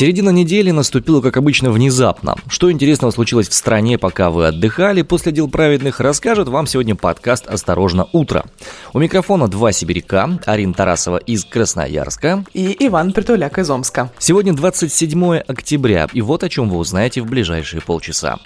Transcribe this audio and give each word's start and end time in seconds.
Середина 0.00 0.30
недели 0.30 0.70
наступила, 0.70 1.20
как 1.20 1.36
обычно, 1.36 1.70
внезапно. 1.70 2.34
Что 2.48 2.72
интересного 2.72 3.10
случилось 3.10 3.50
в 3.50 3.52
стране, 3.52 3.98
пока 3.98 4.30
вы 4.30 4.46
отдыхали 4.46 5.02
после 5.02 5.30
дел 5.30 5.46
праведных, 5.46 6.00
расскажет 6.00 6.48
вам 6.48 6.66
сегодня 6.66 6.94
подкаст 6.94 7.46
«Осторожно, 7.46 8.08
утро». 8.12 8.46
У 8.94 8.98
микрофона 8.98 9.46
два 9.46 9.72
сибиряка, 9.72 10.40
Арина 10.46 10.72
Тарасова 10.72 11.18
из 11.18 11.44
Красноярска 11.44 12.46
и 12.54 12.74
Иван 12.86 13.12
Притуляк 13.12 13.58
из 13.58 13.68
Омска. 13.68 14.10
Сегодня 14.18 14.54
27 14.54 15.36
октября, 15.46 16.08
и 16.14 16.22
вот 16.22 16.44
о 16.44 16.48
чем 16.48 16.70
вы 16.70 16.78
узнаете 16.78 17.20
в 17.20 17.26
ближайшие 17.26 17.82
полчаса. 17.82 18.38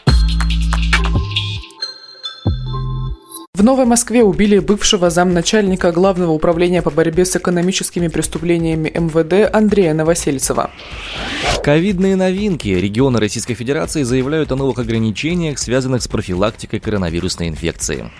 В 3.56 3.62
Новой 3.62 3.84
Москве 3.84 4.24
убили 4.24 4.58
бывшего 4.58 5.10
замначальника 5.10 5.92
Главного 5.92 6.32
управления 6.32 6.82
по 6.82 6.90
борьбе 6.90 7.24
с 7.24 7.36
экономическими 7.36 8.08
преступлениями 8.08 8.90
МВД 8.92 9.54
Андрея 9.54 9.94
Новосельцева. 9.94 10.72
Ковидные 11.62 12.16
новинки. 12.16 12.66
Регионы 12.66 13.20
Российской 13.20 13.54
Федерации 13.54 14.02
заявляют 14.02 14.50
о 14.50 14.56
новых 14.56 14.80
ограничениях, 14.80 15.60
связанных 15.60 16.02
с 16.02 16.08
профилактикой 16.08 16.80
коронавирусной 16.80 17.46
инфекции. 17.46 18.10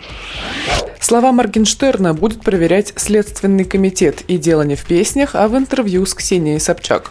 Слова 1.00 1.32
Моргенштерна 1.32 2.14
будет 2.14 2.42
проверять 2.42 2.92
Следственный 2.94 3.64
комитет. 3.64 4.22
И 4.28 4.38
дело 4.38 4.62
не 4.62 4.76
в 4.76 4.84
песнях, 4.84 5.34
а 5.34 5.48
в 5.48 5.56
интервью 5.58 6.06
с 6.06 6.14
Ксенией 6.14 6.60
Собчак. 6.60 7.10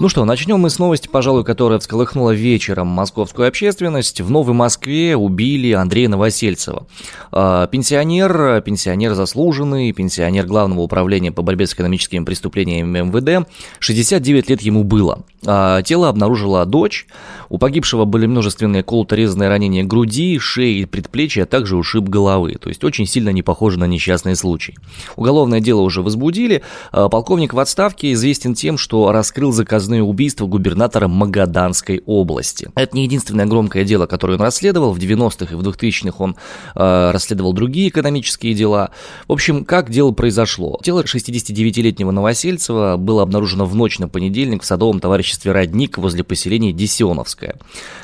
Ну 0.00 0.08
что, 0.08 0.24
начнем 0.24 0.58
мы 0.58 0.70
с 0.70 0.78
новости, 0.78 1.08
пожалуй, 1.08 1.44
которая 1.44 1.78
всколыхнула 1.78 2.30
вечером 2.30 2.86
московскую 2.86 3.46
общественность. 3.46 4.22
В 4.22 4.30
Новой 4.30 4.54
Москве 4.54 5.14
убили 5.14 5.72
Андрея 5.72 6.08
Новосельцева. 6.08 6.86
А, 7.32 7.66
пенсионер, 7.66 8.62
пенсионер 8.62 9.12
заслуженный, 9.12 9.92
пенсионер 9.92 10.46
Главного 10.46 10.80
управления 10.80 11.32
по 11.32 11.42
борьбе 11.42 11.66
с 11.66 11.74
экономическими 11.74 12.24
преступлениями 12.24 13.00
МВД. 13.00 13.46
69 13.78 14.48
лет 14.48 14.62
ему 14.62 14.84
было. 14.84 15.22
А, 15.46 15.82
тело 15.82 16.08
обнаружила 16.08 16.64
дочь. 16.66 17.06
У 17.48 17.58
погибшего 17.58 18.04
были 18.04 18.26
множественные 18.26 18.84
колото-резанные 18.84 19.48
ранения 19.48 19.82
груди, 19.82 20.38
шеи, 20.38 20.84
предплечья, 20.84 21.44
а 21.44 21.46
также 21.46 21.76
ушиб 21.76 22.08
головы. 22.08 22.56
То 22.60 22.68
есть 22.68 22.84
очень 22.84 23.06
сильно 23.06 23.30
не 23.30 23.42
похоже 23.42 23.78
на 23.78 23.86
несчастный 23.86 24.36
случай. 24.36 24.76
Уголовное 25.16 25.60
дело 25.60 25.80
уже 25.80 26.02
возбудили. 26.02 26.62
А, 26.92 27.08
полковник 27.08 27.54
в 27.54 27.58
отставке 27.58 28.12
известен 28.12 28.54
тем, 28.54 28.78
что 28.78 29.10
раскрыл 29.10 29.52
заказ 29.52 29.80
заказные 29.80 30.02
убийства 30.02 30.46
губернатора 30.46 31.08
Магаданской 31.08 32.02
области. 32.04 32.68
Это 32.74 32.96
не 32.96 33.04
единственное 33.04 33.46
громкое 33.46 33.84
дело, 33.84 34.06
которое 34.06 34.34
он 34.34 34.40
расследовал. 34.40 34.92
В 34.92 34.98
90-х 34.98 35.54
и 35.54 35.56
в 35.56 35.60
2000-х 35.62 36.16
он 36.18 36.36
э, 36.74 37.10
расследовал 37.12 37.52
другие 37.52 37.88
экономические 37.88 38.52
дела. 38.52 38.90
В 39.26 39.32
общем, 39.32 39.64
как 39.64 39.90
дело 39.90 40.10
произошло? 40.10 40.78
Тело 40.82 41.02
69-летнего 41.02 42.10
Новосельцева 42.10 42.96
было 42.98 43.22
обнаружено 43.22 43.64
в 43.64 43.74
ночь 43.74 43.98
на 44.00 44.08
понедельник 44.08 44.62
в 44.62 44.66
садовом 44.66 45.00
товариществе 45.30 45.52
«Родник» 45.52 45.98
возле 45.98 46.24
поселения 46.24 46.72
Десеновское. 46.72 47.56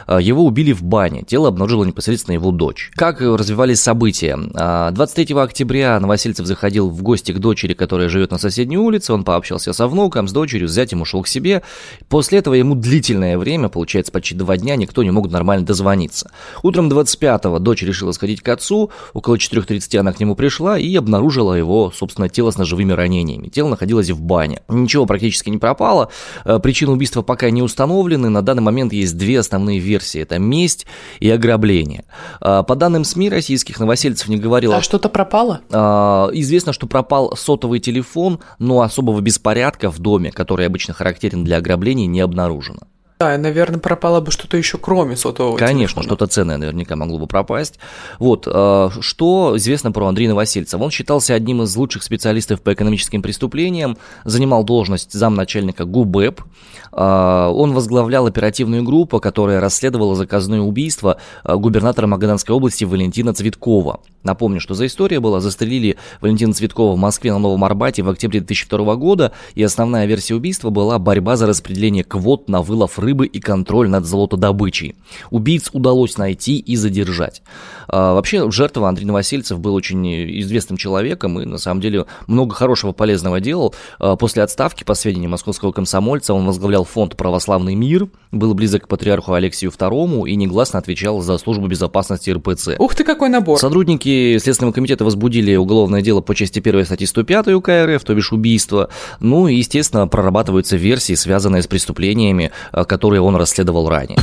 Э, 0.07 0.19
его 0.21 0.45
убили 0.45 0.73
в 0.73 0.83
бане. 0.83 1.23
Тело 1.23 1.49
обнаружила 1.49 1.85
непосредственно 1.85 2.35
его 2.35 2.51
дочь. 2.53 2.91
Как 2.95 3.21
развивались 3.21 3.81
события? 3.81 4.37
23 4.37 5.35
э, 5.35 5.41
октября 5.41 5.99
Новосельцев 6.01 6.47
заходил 6.47 6.89
в 6.89 7.03
гости 7.03 7.33
к 7.33 7.39
дочери, 7.39 7.75
которая 7.75 8.09
живет 8.09 8.31
на 8.31 8.39
соседней 8.39 8.79
улице. 8.79 9.13
Он 9.13 9.25
пообщался 9.25 9.73
со 9.73 9.89
внуком, 9.89 10.29
с 10.29 10.33
дочерью, 10.33 10.69
с 10.69 10.73
зятем 10.73 11.03
ушел 11.03 11.23
к 11.23 11.29
себе. 11.29 11.63
После 12.09 12.39
этого 12.39 12.55
ему 12.55 12.75
длительное 12.75 13.39
время, 13.39 13.69
получается 13.69 14.13
почти 14.13 14.35
два 14.35 14.57
дня, 14.57 14.77
никто 14.77 15.03
не 15.03 15.11
мог 15.11 15.31
нормально 15.31 15.67
дозвониться. 15.67 16.31
Утром 16.63 16.89
25-го 16.89 17.59
дочь 17.59 17.83
решила 17.83 18.13
сходить 18.13 18.41
к 18.41 18.49
отцу, 18.49 18.91
около 19.13 19.37
4.30 19.37 19.99
она 19.99 20.13
к 20.13 20.21
нему 20.21 20.37
пришла 20.37 20.79
и 20.79 20.95
обнаружила 20.95 21.55
его, 21.55 21.93
собственно, 21.95 22.29
тело 22.29 22.51
с 22.51 22.59
ножевыми 22.59 22.93
ранениями. 22.93 23.49
Тело 23.49 23.69
находилось 23.69 24.11
в 24.11 24.21
бане. 24.21 24.63
Ничего 24.69 25.07
практически 25.07 25.51
не 25.51 25.59
пропало, 25.59 26.11
э, 26.45 26.59
причины 26.59 26.93
убийства 27.17 27.23
пока 27.23 27.51
не 27.51 27.63
установлены, 27.63 28.29
на 28.29 28.43
данный 28.43 28.63
момент 28.63 28.93
есть 28.93 29.17
две 29.17 29.41
основные 29.41 29.79
версии, 29.79 30.21
это 30.21 30.39
месть 30.39 30.87
и 31.21 31.31
ограбление. 31.31 32.05
Э, 32.41 32.63
по 32.67 32.75
данным 32.75 33.05
СМИ 33.05 33.31
российских, 33.31 33.81
Новосельцев 33.81 34.29
не 34.29 34.37
говорил... 34.37 34.73
А 34.73 34.83
что-то 34.83 35.09
пропало? 35.09 35.61
Э, 35.71 36.31
известно, 36.33 36.73
что 36.73 36.87
пропал 36.87 37.37
сотовый 37.37 37.81
телефон, 37.81 38.39
но 38.59 38.81
особого 38.81 39.21
беспорядка 39.21 39.91
в 39.91 39.99
доме, 39.99 40.31
который 40.31 40.67
обычно 40.67 40.95
характерен 40.95 41.45
для 41.45 41.59
ограблений 41.59 42.07
не 42.07 42.21
обнаружено. 42.21 42.81
Да, 43.19 43.35
и, 43.35 43.39
наверное, 43.39 43.79
пропало 43.79 44.21
бы 44.21 44.31
что-то 44.31 44.59
еще 44.59 44.77
кроме 44.77 45.17
сотового 45.17 45.57
Конечно, 45.57 46.03
что-то 46.03 46.27
ценное 46.27 46.59
наверняка 46.59 46.97
могло 46.97 47.19
бы 47.19 47.27
пропасть. 47.27 47.79
Вот, 48.19 48.47
э, 48.47 48.91
что 49.01 49.55
известно 49.57 49.91
про 49.91 50.07
Андрея 50.07 50.29
Новосельцева? 50.29 50.85
Он 50.85 50.91
считался 50.91 51.33
одним 51.33 51.63
из 51.63 51.75
лучших 51.77 52.03
специалистов 52.03 52.61
по 52.61 52.75
экономическим 52.75 53.23
преступлениям, 53.23 53.97
занимал 54.25 54.65
должность 54.65 55.15
замначальника 55.15 55.87
ГУБЭП, 55.87 56.43
он 57.03 57.73
возглавлял 57.75 58.27
оперативную 58.27 58.83
группу, 58.83 59.21
которая 59.21 59.61
расследовала 59.61 60.15
заказное 60.15 60.61
убийство 60.61 61.19
э, 61.45 61.55
губернатора 61.55 62.07
Магаданской 62.07 62.55
области 62.55 62.85
Валентина 62.85 63.35
Цветкова. 63.35 64.01
Напомню, 64.23 64.61
что 64.61 64.75
за 64.75 64.87
история 64.87 65.21
была, 65.21 65.41
застрелили 65.41 65.97
Валентина 66.21 66.55
Цветкова 66.55 66.95
в 66.95 66.99
Москве 66.99 67.33
на 67.33 67.39
Новом 67.39 67.65
Арбате 67.65 68.03
в 68.03 68.09
октябре 68.09 68.41
2002 68.41 68.97
года, 68.97 69.33
и 69.55 69.63
основная 69.63 70.07
версия 70.07 70.35
убийства 70.35 70.71
была 70.71 70.99
борьба 70.99 71.37
за 71.37 71.47
распределение 71.47 72.03
квот 72.03 72.49
на 72.49 72.63
вылов 72.63 72.99
рыбы 72.99 73.27
и 73.27 73.41
контроль 73.41 73.89
над 73.91 74.07
золотодобычей. 74.07 74.97
Убийц 75.31 75.69
удалось 75.73 76.17
найти 76.17 76.59
и 76.59 76.77
задержать. 76.77 77.43
А, 77.89 78.15
вообще, 78.15 78.51
жертва 78.51 78.89
Андрей 78.89 79.07
Новосельцев 79.07 79.59
был 79.61 79.75
очень 79.75 80.41
известным 80.41 80.77
человеком 80.77 81.41
и, 81.41 81.45
на 81.45 81.59
самом 81.59 81.81
деле, 81.81 82.07
много 82.27 82.55
хорошего 82.55 82.93
полезного 82.93 83.41
делал. 83.41 83.75
А, 83.99 84.17
после 84.17 84.43
отставки, 84.43 84.85
по 84.85 84.95
сведениям 84.95 85.33
московского 85.33 85.73
комсомольца, 85.73 86.35
он 86.35 86.47
возглавлял 86.47 86.85
фонд 86.85 87.17
«Православный 87.17 87.75
мир», 87.75 88.09
был 88.33 88.55
близок 88.55 88.85
к 88.85 88.89
патриарху 88.89 89.33
Алексию 89.33 89.71
II 89.71 90.29
и 90.29 90.37
негласно 90.37 90.79
отвечал 90.79 91.21
за 91.23 91.39
службу 91.39 91.67
безопасности 91.67 92.31
РПЦ. 92.31 92.71
Ух 92.79 92.95
ты, 92.95 93.05
какой 93.05 93.29
набор! 93.29 93.59
Сотрудники 93.59 94.39
Следственного 94.39 94.73
комитета 94.73 95.05
возбудили 95.05 95.57
уголовное 95.57 96.03
дело 96.03 96.21
по 96.21 96.35
части 96.35 96.59
1 96.59 96.85
статьи 96.85 97.07
105 97.07 97.49
УК 97.49 97.69
РФ, 97.69 98.05
то 98.05 98.15
бишь 98.15 98.33
убийство. 98.33 98.91
Ну 99.21 99.49
и, 99.49 99.57
естественно, 99.57 100.07
прорабатываются 100.09 100.77
версии, 100.77 101.15
связанные 101.15 101.63
с 101.63 101.67
преступлениями, 101.67 102.51
а, 102.73 102.85
которые 102.85 103.23
он 103.23 103.37
расследовал 103.37 103.89
ранее. 103.89 104.19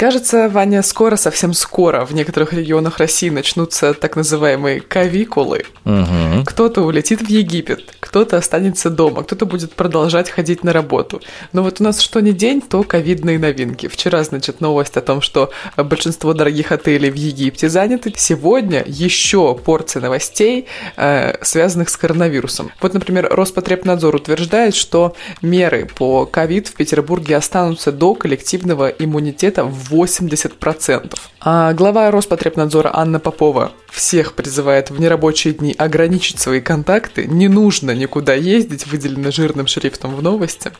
Кажется, 0.00 0.48
Ваня, 0.48 0.82
скоро, 0.82 1.16
совсем 1.16 1.52
скоро 1.52 2.06
в 2.06 2.14
некоторых 2.14 2.54
регионах 2.54 2.96
России 2.96 3.28
начнутся 3.28 3.92
так 3.92 4.16
называемые 4.16 4.80
кавикулы. 4.80 5.64
Угу. 5.84 6.44
Кто-то 6.46 6.80
улетит 6.80 7.20
в 7.20 7.28
Египет, 7.28 7.94
кто-то 8.00 8.38
останется 8.38 8.88
дома, 8.88 9.24
кто-то 9.24 9.44
будет 9.44 9.74
продолжать 9.74 10.30
ходить 10.30 10.64
на 10.64 10.72
работу. 10.72 11.20
Но 11.52 11.62
вот 11.62 11.82
у 11.82 11.84
нас 11.84 12.00
что 12.00 12.20
ни 12.20 12.30
день, 12.30 12.62
то 12.62 12.82
ковидные 12.82 13.38
новинки. 13.38 13.88
Вчера, 13.88 14.24
значит, 14.24 14.62
новость 14.62 14.96
о 14.96 15.02
том, 15.02 15.20
что 15.20 15.50
большинство 15.76 16.32
дорогих 16.32 16.72
отелей 16.72 17.10
в 17.10 17.16
Египте 17.16 17.68
заняты. 17.68 18.14
Сегодня 18.16 18.82
еще 18.86 19.54
порция 19.54 20.00
новостей, 20.00 20.66
э, 20.96 21.34
связанных 21.44 21.90
с 21.90 21.98
коронавирусом. 21.98 22.72
Вот, 22.80 22.94
например, 22.94 23.28
Роспотребнадзор 23.30 24.16
утверждает, 24.16 24.74
что 24.74 25.14
меры 25.42 25.86
по 25.94 26.24
ковид 26.24 26.68
в 26.68 26.74
Петербурге 26.74 27.36
останутся 27.36 27.92
до 27.92 28.14
коллективного 28.14 28.88
иммунитета 28.88 29.64
в 29.64 29.89
80%. 29.90 31.14
А 31.40 31.72
глава 31.72 32.10
Роспотребнадзора 32.10 32.90
Анна 32.94 33.18
Попова 33.18 33.70
всех 33.90 34.34
призывает 34.34 34.90
в 34.90 35.00
нерабочие 35.00 35.54
дни 35.54 35.74
ограничить 35.76 36.40
свои 36.40 36.60
контакты. 36.60 37.26
Не 37.26 37.48
нужно 37.48 37.92
никуда 37.92 38.34
ездить, 38.34 38.86
выделено 38.86 39.30
жирным 39.30 39.66
шрифтом 39.66 40.14
в 40.14 40.22
новости. 40.22 40.72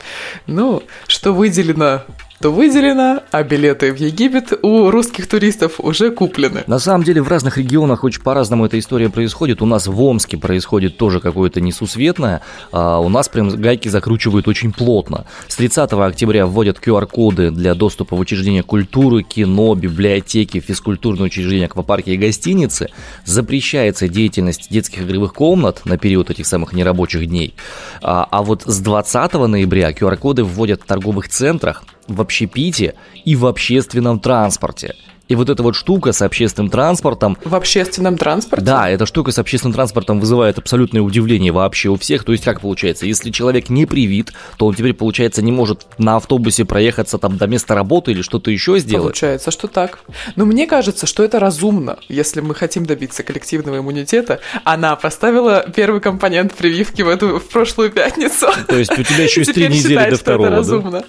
Ну, 0.47 0.83
что 1.07 1.33
выделено 1.33 2.03
то 2.41 2.51
выделено, 2.51 3.21
а 3.29 3.43
билеты 3.43 3.93
в 3.93 3.97
Египет 3.97 4.51
у 4.63 4.89
русских 4.89 5.27
туристов 5.27 5.73
уже 5.77 6.09
куплены. 6.09 6.63
На 6.65 6.79
самом 6.79 7.03
деле 7.03 7.21
в 7.21 7.27
разных 7.27 7.57
регионах 7.57 8.03
очень 8.03 8.23
по-разному 8.23 8.65
эта 8.65 8.79
история 8.79 9.09
происходит. 9.09 9.61
У 9.61 9.67
нас 9.67 9.85
в 9.85 10.01
Омске 10.01 10.37
происходит 10.37 10.97
тоже 10.97 11.19
какое-то 11.19 11.61
несусветное, 11.61 12.41
а 12.71 12.99
у 12.99 13.09
нас 13.09 13.29
прям 13.29 13.49
гайки 13.49 13.89
закручивают 13.89 14.47
очень 14.47 14.73
плотно. 14.73 15.25
С 15.47 15.55
30 15.57 15.93
октября 15.93 16.47
вводят 16.47 16.79
QR-коды 16.79 17.51
для 17.51 17.75
доступа 17.75 18.15
в 18.15 18.19
учреждения 18.19 18.63
культуры, 18.63 19.21
кино, 19.21 19.75
библиотеки, 19.75 20.59
физкультурные 20.59 21.25
учреждения, 21.25 21.67
аквапарки 21.67 22.09
и 22.09 22.17
гостиницы. 22.17 22.89
Запрещается 23.25 24.07
деятельность 24.07 24.67
детских 24.69 25.03
игровых 25.03 25.33
комнат 25.33 25.85
на 25.85 25.97
период 25.97 26.29
этих 26.29 26.45
самых 26.45 26.73
нерабочих 26.73 27.27
дней. 27.27 27.55
А, 28.01 28.27
а 28.29 28.41
вот 28.43 28.63
с 28.65 28.79
20 28.79 29.33
ноября 29.33 29.91
QR-коды 29.91 30.43
вводят 30.43 30.81
в 30.81 30.85
торговых 30.85 31.29
центрах, 31.29 31.83
в 32.07 32.21
общепите 32.21 32.95
и 33.25 33.35
в 33.35 33.45
общественном 33.45 34.19
транспорте. 34.19 34.95
И 35.31 35.35
вот 35.35 35.49
эта 35.49 35.63
вот 35.63 35.77
штука 35.77 36.11
с 36.11 36.21
общественным 36.21 36.69
транспортом... 36.69 37.37
В 37.45 37.55
общественном 37.55 38.17
транспорте? 38.17 38.65
Да, 38.65 38.89
эта 38.89 39.05
штука 39.05 39.31
с 39.31 39.39
общественным 39.39 39.73
транспортом 39.73 40.19
вызывает 40.19 40.57
абсолютное 40.57 41.01
удивление 41.01 41.53
вообще 41.53 41.87
у 41.87 41.95
всех. 41.95 42.25
То 42.25 42.33
есть 42.33 42.43
как 42.43 42.59
получается? 42.59 43.05
Если 43.05 43.31
человек 43.31 43.69
не 43.69 43.85
привит, 43.85 44.33
то 44.57 44.65
он 44.65 44.75
теперь, 44.75 44.91
получается, 44.93 45.41
не 45.41 45.53
может 45.53 45.87
на 45.97 46.17
автобусе 46.17 46.65
проехаться 46.65 47.17
там 47.17 47.37
до 47.37 47.47
места 47.47 47.75
работы 47.75 48.11
или 48.11 48.23
что-то 48.23 48.51
еще 48.51 48.77
сделать? 48.77 49.03
Получается, 49.03 49.51
что 49.51 49.69
так. 49.69 49.99
Но 50.35 50.43
мне 50.43 50.67
кажется, 50.67 51.07
что 51.07 51.23
это 51.23 51.39
разумно, 51.39 51.97
если 52.09 52.41
мы 52.41 52.53
хотим 52.53 52.85
добиться 52.85 53.23
коллективного 53.23 53.77
иммунитета. 53.77 54.41
Она 54.65 54.97
поставила 54.97 55.65
первый 55.73 56.01
компонент 56.01 56.53
прививки 56.55 57.03
в 57.03 57.07
эту 57.07 57.39
в 57.39 57.47
прошлую 57.47 57.89
пятницу. 57.89 58.47
То 58.67 58.75
есть 58.75 58.91
у 58.91 59.01
тебя 59.01 59.23
еще 59.23 59.39
есть 59.39 59.53
три 59.53 59.69
недели 59.69 60.09
до 60.09 60.17
второго, 60.17 60.47
это 60.47 60.55
разумно. 60.57 61.03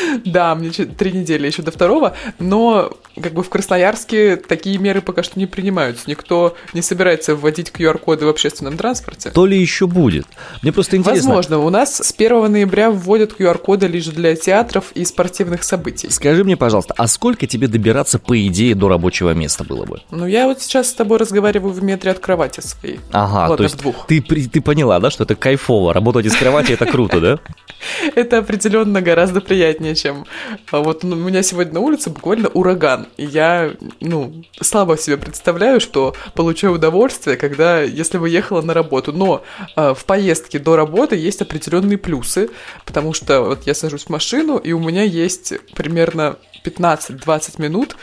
Да, 0.24 0.54
мне 0.54 0.70
три 0.70 1.12
недели 1.12 1.46
еще 1.46 1.62
до 1.62 1.70
второго, 1.70 2.16
но 2.38 2.92
как 3.20 3.32
бы 3.32 3.42
в 3.42 3.48
Красноярске 3.48 4.36
такие 4.36 4.78
меры 4.78 5.00
пока 5.00 5.22
что 5.22 5.38
не 5.38 5.46
принимаются. 5.46 6.08
Никто 6.08 6.56
не 6.72 6.82
собирается 6.82 7.34
вводить 7.34 7.70
QR-коды 7.70 8.26
в 8.26 8.28
общественном 8.28 8.76
транспорте. 8.76 9.30
То 9.30 9.46
ли 9.46 9.58
еще 9.58 9.86
будет. 9.86 10.26
Мне 10.62 10.72
просто 10.72 10.96
интересно. 10.96 11.34
Возможно. 11.34 11.58
У 11.58 11.70
нас 11.70 11.96
с 11.96 12.12
1 12.12 12.50
ноября 12.50 12.90
вводят 12.90 13.38
QR-коды 13.38 13.86
лишь 13.86 14.06
для 14.06 14.36
театров 14.36 14.92
и 14.94 15.04
спортивных 15.04 15.62
событий. 15.62 16.10
Скажи 16.10 16.44
мне, 16.44 16.56
пожалуйста, 16.56 16.94
а 16.96 17.06
сколько 17.06 17.46
тебе 17.46 17.68
добираться, 17.68 18.18
по 18.18 18.38
идее, 18.46 18.74
до 18.74 18.88
рабочего 18.88 19.30
места 19.30 19.64
было 19.64 19.84
бы? 19.84 20.00
Ну, 20.10 20.26
я 20.26 20.46
вот 20.46 20.60
сейчас 20.60 20.90
с 20.90 20.94
тобой 20.94 21.18
разговариваю 21.18 21.72
в 21.72 21.82
метре 21.82 22.10
от 22.10 22.18
кровати 22.18 22.60
своей. 22.60 23.00
Ага, 23.12 23.34
Ладно, 23.34 23.56
то 23.56 23.62
есть 23.62 23.78
двух. 23.78 24.06
Ты, 24.06 24.20
ты 24.20 24.60
поняла, 24.60 25.00
да, 25.00 25.10
что 25.10 25.24
это 25.24 25.34
кайфово, 25.34 25.92
работать 25.92 26.26
из 26.26 26.36
кровати 26.36 26.72
это 26.72 26.86
круто, 26.86 27.20
да? 27.20 27.38
Это 28.14 28.38
определенно 28.38 29.02
гораздо 29.02 29.40
приятнее, 29.40 29.85
чем... 29.94 30.26
А 30.70 30.80
вот 30.80 31.04
у 31.04 31.14
меня 31.14 31.42
сегодня 31.42 31.74
на 31.74 31.80
улице 31.80 32.10
буквально 32.10 32.48
ураган. 32.48 33.06
И 33.16 33.24
я, 33.24 33.72
ну, 34.00 34.44
слабо 34.60 34.96
себе 34.96 35.16
представляю, 35.16 35.80
что 35.80 36.14
получаю 36.34 36.74
удовольствие, 36.74 37.36
когда, 37.36 37.82
если 37.82 38.18
бы 38.18 38.28
ехала 38.28 38.62
на 38.62 38.74
работу. 38.74 39.12
Но 39.12 39.42
э, 39.76 39.94
в 39.94 40.04
поездке 40.04 40.58
до 40.58 40.76
работы 40.76 41.16
есть 41.16 41.42
определенные 41.42 41.98
плюсы, 41.98 42.50
потому 42.84 43.12
что 43.12 43.42
вот 43.42 43.66
я 43.66 43.74
сажусь 43.74 44.04
в 44.04 44.10
машину, 44.10 44.56
и 44.56 44.72
у 44.72 44.80
меня 44.80 45.02
есть 45.02 45.52
примерно 45.74 46.36
15-20 46.64 47.62
минут 47.62 47.96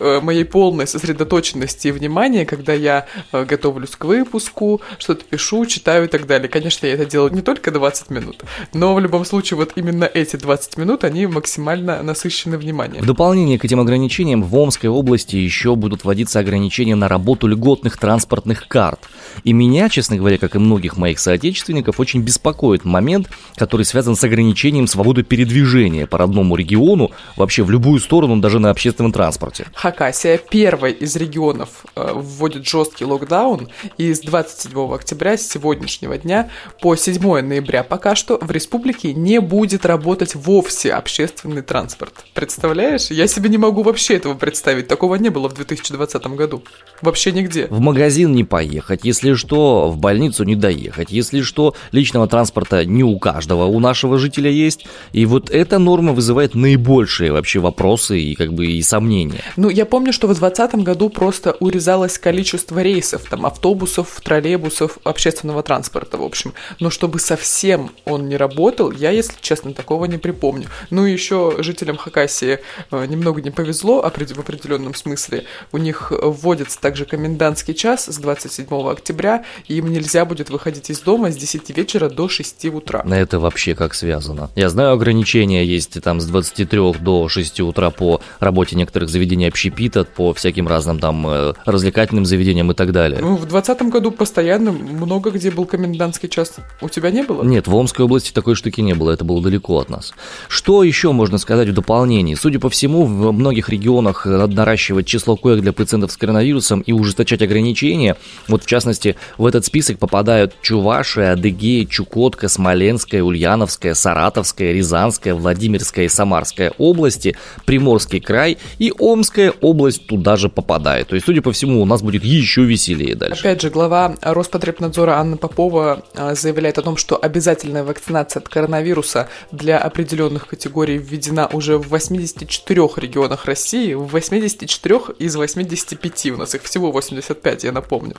моей 0.00 0.44
полной 0.44 0.86
сосредоточенности 0.86 1.88
и 1.88 1.90
внимания, 1.90 2.44
когда 2.44 2.72
я 2.72 3.06
э, 3.32 3.44
готовлюсь 3.44 3.90
к 3.90 4.04
выпуску, 4.04 4.80
что-то 4.98 5.24
пишу, 5.24 5.66
читаю 5.66 6.04
и 6.04 6.08
так 6.08 6.26
далее. 6.26 6.48
Конечно, 6.48 6.86
я 6.86 6.94
это 6.94 7.06
делаю 7.06 7.32
не 7.32 7.42
только 7.42 7.70
20 7.70 8.10
минут, 8.10 8.44
но 8.72 8.94
в 8.94 9.00
любом 9.00 9.24
случае 9.24 9.56
вот 9.56 9.72
именно 9.76 10.04
эти 10.04 10.36
20 10.36 10.76
минут, 10.76 11.04
они 11.04 11.26
максимально 11.26 12.02
насыщены 12.02 12.58
вниманием. 12.58 13.02
В 13.02 13.06
дополнение 13.06 13.58
к 13.58 13.64
этим 13.64 13.80
ограничениям 13.80 14.42
в 14.42 14.54
Омской 14.56 14.90
области 14.90 15.36
еще 15.36 15.76
будут 15.76 16.04
вводиться 16.04 16.38
ограничения 16.38 16.94
на 16.94 17.08
работу 17.08 17.46
льготных 17.46 17.96
транспортных 17.96 18.68
карт. 18.68 19.00
И 19.44 19.52
меня, 19.52 19.88
честно 19.88 20.16
говоря, 20.16 20.38
как 20.38 20.56
и 20.56 20.58
многих 20.58 20.96
моих 20.96 21.18
соотечественников, 21.18 22.00
очень 22.00 22.22
беспокоит 22.22 22.84
момент, 22.84 23.28
который 23.56 23.84
связан 23.84 24.16
с 24.16 24.24
ограничением 24.24 24.86
свободы 24.86 25.22
передвижения 25.22 26.06
по 26.06 26.18
родному 26.18 26.56
региону 26.56 27.12
вообще 27.36 27.62
в 27.62 27.70
любую 27.70 28.00
сторону, 28.00 28.36
даже 28.38 28.58
на 28.58 28.70
общественном 28.70 29.12
транспорте. 29.12 29.66
Хакасия 29.86 30.36
первой 30.36 30.90
из 30.90 31.14
регионов 31.14 31.86
э, 31.94 32.10
вводит 32.12 32.66
жесткий 32.66 33.04
локдаун, 33.04 33.68
и 33.98 34.12
с 34.12 34.18
27 34.18 34.92
октября, 34.92 35.36
с 35.36 35.48
сегодняшнего 35.48 36.18
дня, 36.18 36.50
по 36.80 36.96
7 36.96 37.22
ноября 37.42 37.84
пока 37.84 38.16
что 38.16 38.36
в 38.40 38.50
республике 38.50 39.14
не 39.14 39.40
будет 39.40 39.86
работать 39.86 40.34
вовсе 40.34 40.92
общественный 40.92 41.62
транспорт. 41.62 42.14
Представляешь? 42.34 43.12
Я 43.12 43.28
себе 43.28 43.48
не 43.48 43.58
могу 43.58 43.84
вообще 43.84 44.16
этого 44.16 44.34
представить. 44.34 44.88
Такого 44.88 45.14
не 45.14 45.28
было 45.28 45.48
в 45.48 45.54
2020 45.54 46.26
году. 46.34 46.64
Вообще 47.00 47.30
нигде. 47.30 47.68
В 47.70 47.78
магазин 47.78 48.32
не 48.32 48.42
поехать, 48.42 49.04
если 49.04 49.34
что, 49.34 49.88
в 49.88 49.98
больницу 49.98 50.42
не 50.42 50.56
доехать, 50.56 51.12
если 51.12 51.42
что, 51.42 51.76
личного 51.92 52.26
транспорта 52.26 52.84
не 52.84 53.04
у 53.04 53.20
каждого, 53.20 53.66
у 53.66 53.78
нашего 53.78 54.18
жителя 54.18 54.50
есть. 54.50 54.84
И 55.12 55.26
вот 55.26 55.48
эта 55.48 55.78
норма 55.78 56.12
вызывает 56.12 56.56
наибольшие 56.56 57.30
вообще 57.30 57.60
вопросы 57.60 58.18
и 58.20 58.34
как 58.34 58.52
бы 58.52 58.66
и 58.66 58.82
сомнения. 58.82 59.42
Ну, 59.56 59.75
я 59.76 59.84
помню, 59.84 60.10
что 60.10 60.26
в 60.26 60.30
2020 60.30 60.84
году 60.86 61.10
просто 61.10 61.52
урезалось 61.60 62.18
количество 62.18 62.82
рейсов, 62.82 63.24
там, 63.28 63.44
автобусов, 63.44 64.22
троллейбусов, 64.24 64.98
общественного 65.04 65.62
транспорта, 65.62 66.16
в 66.16 66.22
общем. 66.22 66.54
Но 66.80 66.88
чтобы 66.88 67.18
совсем 67.18 67.90
он 68.06 68.26
не 68.26 68.38
работал, 68.38 68.90
я, 68.90 69.10
если 69.10 69.34
честно, 69.42 69.74
такого 69.74 70.06
не 70.06 70.16
припомню. 70.16 70.68
Ну 70.88 71.04
и 71.04 71.12
еще 71.12 71.56
жителям 71.58 71.98
Хакасии 71.98 72.60
э, 72.90 73.06
немного 73.06 73.42
не 73.42 73.50
повезло 73.50 74.00
в 74.00 74.06
определенном 74.06 74.94
смысле. 74.94 75.44
У 75.72 75.76
них 75.76 76.10
вводится 76.10 76.80
также 76.80 77.04
комендантский 77.04 77.74
час 77.74 78.06
с 78.06 78.16
27 78.16 78.66
октября, 78.88 79.44
и 79.68 79.76
им 79.76 79.92
нельзя 79.92 80.24
будет 80.24 80.48
выходить 80.48 80.88
из 80.88 81.00
дома 81.00 81.30
с 81.30 81.36
10 81.36 81.76
вечера 81.76 82.08
до 82.08 82.30
6 82.30 82.64
утра. 82.66 83.02
На 83.04 83.20
это 83.20 83.38
вообще 83.38 83.74
как 83.74 83.92
связано? 83.92 84.48
Я 84.54 84.70
знаю, 84.70 84.92
ограничения 84.92 85.66
есть 85.66 86.00
там 86.02 86.22
с 86.22 86.24
23 86.24 86.94
до 86.94 87.28
6 87.28 87.60
утра 87.60 87.90
по 87.90 88.22
работе 88.40 88.74
некоторых 88.74 89.10
заведений 89.10 89.46
общественного 89.48 89.65
общепита 89.66 90.04
по 90.04 90.32
всяким 90.32 90.68
разным 90.68 90.98
там 90.98 91.26
э, 91.26 91.54
развлекательным 91.64 92.24
заведениям 92.24 92.70
и 92.70 92.74
так 92.74 92.92
далее. 92.92 93.20
Ну, 93.20 93.36
в 93.36 93.46
2020 93.46 93.82
году 93.90 94.10
постоянно 94.10 94.72
много 94.72 95.30
где 95.30 95.50
был 95.50 95.66
комендантский 95.66 96.28
час. 96.28 96.54
У 96.80 96.88
тебя 96.88 97.10
не 97.10 97.22
было? 97.22 97.42
Нет, 97.42 97.66
в 97.66 97.74
Омской 97.74 98.04
области 98.04 98.32
такой 98.32 98.54
штуки 98.54 98.80
не 98.80 98.94
было, 98.94 99.10
это 99.10 99.24
было 99.24 99.42
далеко 99.42 99.78
от 99.78 99.90
нас. 99.90 100.14
Что 100.48 100.82
еще 100.82 101.12
можно 101.12 101.38
сказать 101.38 101.68
в 101.68 101.74
дополнении? 101.74 102.34
Судя 102.34 102.58
по 102.58 102.70
всему, 102.70 103.04
в 103.04 103.32
многих 103.32 103.68
регионах 103.68 104.26
надо 104.26 104.54
наращивать 104.54 105.06
число 105.06 105.36
коек 105.36 105.60
для 105.60 105.72
пациентов 105.72 106.12
с 106.12 106.16
коронавирусом 106.16 106.80
и 106.80 106.92
ужесточать 106.92 107.42
ограничения. 107.42 108.16
Вот, 108.48 108.64
в 108.64 108.66
частности, 108.66 109.16
в 109.38 109.46
этот 109.46 109.64
список 109.64 109.98
попадают 109.98 110.54
Чувашия, 110.62 111.32
Адыгея, 111.32 111.86
Чукотка, 111.86 112.48
Смоленская, 112.48 113.22
Ульяновская, 113.22 113.94
Саратовская, 113.94 114.72
Рязанская, 114.72 115.34
Владимирская 115.34 116.04
и 116.04 116.08
Самарская 116.08 116.72
области, 116.78 117.36
Приморский 117.64 118.20
край 118.20 118.58
и 118.78 118.92
Омская 118.98 119.52
область 119.60 120.06
туда 120.06 120.36
же 120.36 120.48
попадает. 120.48 121.08
То 121.08 121.14
есть, 121.14 121.26
судя 121.26 121.42
по 121.42 121.52
всему, 121.52 121.82
у 121.82 121.86
нас 121.86 122.02
будет 122.02 122.24
еще 122.24 122.62
веселее 122.62 123.14
дальше. 123.14 123.40
Опять 123.40 123.62
же, 123.62 123.70
глава 123.70 124.14
Роспотребнадзора 124.22 125.18
Анна 125.18 125.36
Попова 125.36 126.02
а, 126.14 126.34
заявляет 126.34 126.78
о 126.78 126.82
том, 126.82 126.96
что 126.96 127.16
обязательная 127.20 127.84
вакцинация 127.84 128.40
от 128.40 128.48
коронавируса 128.48 129.28
для 129.52 129.78
определенных 129.78 130.46
категорий 130.46 130.98
введена 130.98 131.48
уже 131.52 131.78
в 131.78 131.88
84 131.88 132.80
регионах 132.96 133.44
России, 133.44 133.94
в 133.94 134.06
84 134.06 135.00
из 135.18 135.36
85, 135.36 136.26
у 136.32 136.36
нас 136.36 136.54
их 136.54 136.62
всего 136.62 136.92
85, 136.92 137.64
я 137.64 137.72
напомню. 137.72 138.16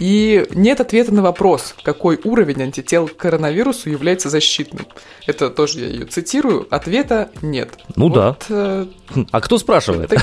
И 0.00 0.46
нет 0.50 0.80
ответа 0.80 1.12
на 1.14 1.22
вопрос, 1.22 1.74
какой 1.82 2.20
уровень 2.24 2.62
антител 2.62 3.08
к 3.08 3.16
коронавирусу 3.16 3.90
является 3.90 4.30
защитным. 4.30 4.86
Это 5.26 5.50
тоже 5.50 5.80
я 5.80 5.86
ее 5.88 6.06
цитирую, 6.06 6.66
ответа 6.70 7.30
нет. 7.42 7.70
Ну 7.96 8.08
вот, 8.08 8.14
да. 8.14 8.36
Э... 8.48 8.86
А 9.30 9.40
кто 9.40 9.58
спрашивает? 9.58 10.10
Так... 10.10 10.22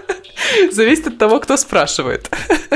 Зависит 0.71 1.07
от 1.07 1.17
того, 1.17 1.39
кто 1.39 1.57
спрашивает. 1.57 2.29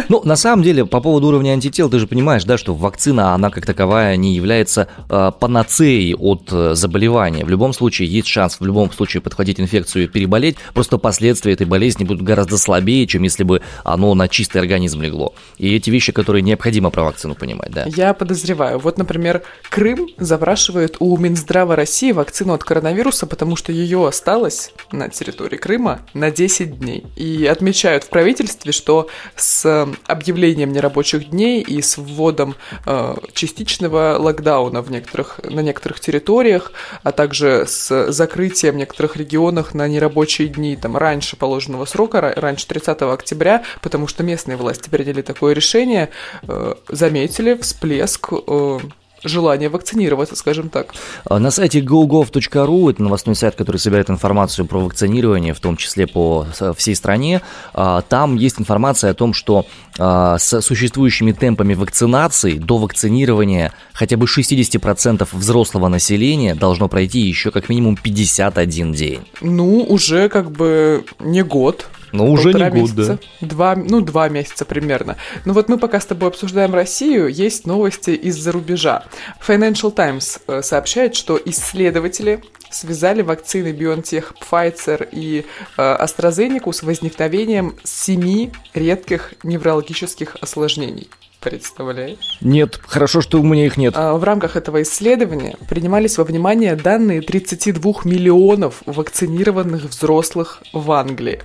Ну, 0.10 0.22
на 0.24 0.36
самом 0.36 0.64
деле, 0.64 0.86
по 0.86 1.00
поводу 1.02 1.28
уровня 1.28 1.52
антител, 1.52 1.90
ты 1.90 2.00
же 2.00 2.08
понимаешь, 2.08 2.44
да, 2.44 2.58
что 2.58 2.74
вакцина, 2.74 3.34
она 3.34 3.50
как 3.50 3.66
таковая 3.66 4.16
не 4.18 4.36
является 4.36 4.88
э, 5.10 5.32
панацеей 5.40 6.16
от 6.16 6.50
э, 6.52 6.76
заболевания. 6.76 7.46
В 7.46 7.50
любом 7.50 7.74
случае, 7.74 8.10
есть 8.10 8.28
шанс 8.28 8.60
в 8.60 8.66
любом 8.66 8.92
случае 8.92 9.22
подхватить 9.22 9.60
инфекцию 9.60 10.06
и 10.06 10.08
переболеть, 10.08 10.58
просто 10.74 10.98
последствия 10.98 11.54
этой 11.54 11.66
болезни 11.66 12.04
будут 12.04 12.24
гораздо 12.24 12.58
слабее, 12.58 13.08
чем 13.08 13.24
если 13.24 13.44
бы 13.44 13.62
оно 13.84 14.14
на 14.14 14.28
чистый 14.28 14.58
организм 14.58 15.02
легло. 15.02 15.34
И 15.58 15.76
эти 15.76 15.90
вещи, 15.90 16.12
которые 16.12 16.42
необходимо 16.42 16.90
про 16.90 17.04
вакцину 17.04 17.36
понимать, 17.36 17.72
да. 17.72 17.86
Я 17.88 18.14
подозреваю. 18.14 18.80
Вот, 18.80 18.98
например, 18.98 19.44
Крым 19.70 20.08
запрашивает 20.18 20.98
у 21.00 21.18
Минздрава 21.18 21.76
России 21.76 22.12
вакцину 22.12 22.54
от 22.54 22.64
коронавируса, 22.64 23.28
потому 23.28 23.56
что 23.56 23.72
ее 23.72 24.08
осталось 24.08 24.72
на 24.92 25.10
территории 25.10 25.58
Крыма 25.58 26.02
на 26.14 26.32
10 26.32 26.80
дней. 26.80 27.06
И 27.16 27.46
отмечают 27.66 28.04
в 28.04 28.10
правительстве, 28.10 28.72
что 28.72 29.08
с 29.36 29.88
объявлением 30.06 30.72
нерабочих 30.72 31.32
дней 31.32 31.62
и 31.62 31.82
с 31.82 31.98
вводом 31.98 32.56
э, 32.86 33.16
частичного 33.34 34.18
локдауна 34.20 34.84
в 34.84 34.92
некоторых, 34.92 35.40
на 35.44 35.62
некоторых 35.62 36.00
территориях, 36.00 36.72
а 37.02 37.12
также 37.12 37.66
с 37.68 38.12
закрытием 38.12 38.76
в 38.76 38.78
некоторых 38.78 39.18
регионах 39.18 39.74
на 39.74 39.88
нерабочие 39.88 40.48
дни 40.48 40.76
там, 40.76 40.96
раньше 40.96 41.38
положенного 41.38 41.86
срока, 41.86 42.34
раньше 42.36 42.68
30 42.68 43.02
октября, 43.02 43.64
потому 43.82 44.06
что 44.06 44.22
местные 44.22 44.58
власти 44.58 44.88
приняли 44.88 45.24
такое 45.24 45.56
решение, 45.56 46.10
э, 46.48 46.76
заметили 46.90 47.56
всплеск 47.56 48.30
э, 48.32 48.80
желание 49.26 49.70
вакцинироваться, 49.70 50.36
скажем 50.36 50.70
так. 50.70 50.94
А, 51.26 51.40
на 51.40 51.52
сайте 51.52 51.82
gogov.ru, 51.82 52.92
это 52.92 53.04
новостной 53.04 53.36
сайт, 53.36 53.56
который 53.56 53.78
собирает 53.78 54.10
информацию 54.10 54.66
про 54.66 54.80
вакцинирование, 54.80 55.54
в 55.54 55.60
том 55.60 55.78
числе 55.78 56.08
по 56.08 56.48
всей 56.76 56.96
стране, 56.96 57.42
а, 57.74 58.02
там 58.02 58.36
есть 58.36 58.60
информация 58.60 59.12
о 59.12 59.14
том, 59.14 59.34
что 59.34 59.66
а, 59.98 60.38
с 60.38 60.62
существующими 60.62 61.32
темпами 61.32 61.74
вакцинации 61.74 62.58
до 62.58 62.78
вакцинирования 62.78 63.74
хотя 63.94 64.18
бы 64.18 64.26
60% 64.26 65.28
взрослого 65.32 65.88
населения 65.88 66.56
должно 66.56 66.88
пройти 66.90 67.20
еще 67.20 67.52
как 67.52 67.70
минимум 67.70 67.96
51 67.96 68.94
день. 68.94 69.22
Ну, 69.42 69.84
уже 69.84 70.30
как 70.30 70.52
бы 70.52 71.06
не 71.20 71.44
год, 71.44 71.88
но 72.16 72.32
уже 72.32 72.54
не 72.54 72.64
год, 72.64 72.74
месяца, 72.74 73.20
да. 73.42 73.48
Два, 73.48 73.76
ну, 73.76 74.02
два 74.02 74.30
месяца 74.30 74.66
примерно. 74.66 75.18
Ну 75.46 75.54
вот 75.54 75.70
мы 75.70 75.78
пока 75.78 76.00
с 76.00 76.06
тобой 76.06 76.30
обсуждаем 76.30 76.74
Россию, 76.74 77.28
есть 77.28 77.68
новости 77.68 78.12
из-за 78.12 78.52
рубежа. 78.52 79.04
Financial 79.46 79.92
Times 79.92 80.40
э, 80.48 80.62
сообщает, 80.62 81.16
что 81.16 81.40
исследователи 81.44 82.42
связали 82.70 83.22
вакцины 83.22 83.70
BioNTech, 83.70 84.26
Pfizer 84.42 85.08
и 85.12 85.46
э, 85.78 85.82
AstraZeneca 85.82 86.72
с 86.72 86.84
возникновением 86.84 87.76
семи 87.84 88.52
редких 88.74 89.34
неврологических 89.44 90.38
осложнений. 90.42 91.10
Представляешь? 91.46 92.40
Нет, 92.42 92.80
хорошо, 92.88 93.22
что 93.22 93.40
у 93.40 93.44
меня 93.44 93.68
их 93.68 93.78
нет. 93.78 93.94
А, 93.96 94.16
в 94.16 94.24
рамках 94.24 94.56
этого 94.56 94.82
исследования 94.82 95.56
принимались 95.70 96.18
во 96.18 96.24
внимание 96.24 96.76
данные 96.76 97.22
32 97.22 97.94
миллионов 98.04 98.82
вакцинированных 98.88 99.84
взрослых 99.84 100.64
в 100.74 100.92
Англии. 100.92 101.42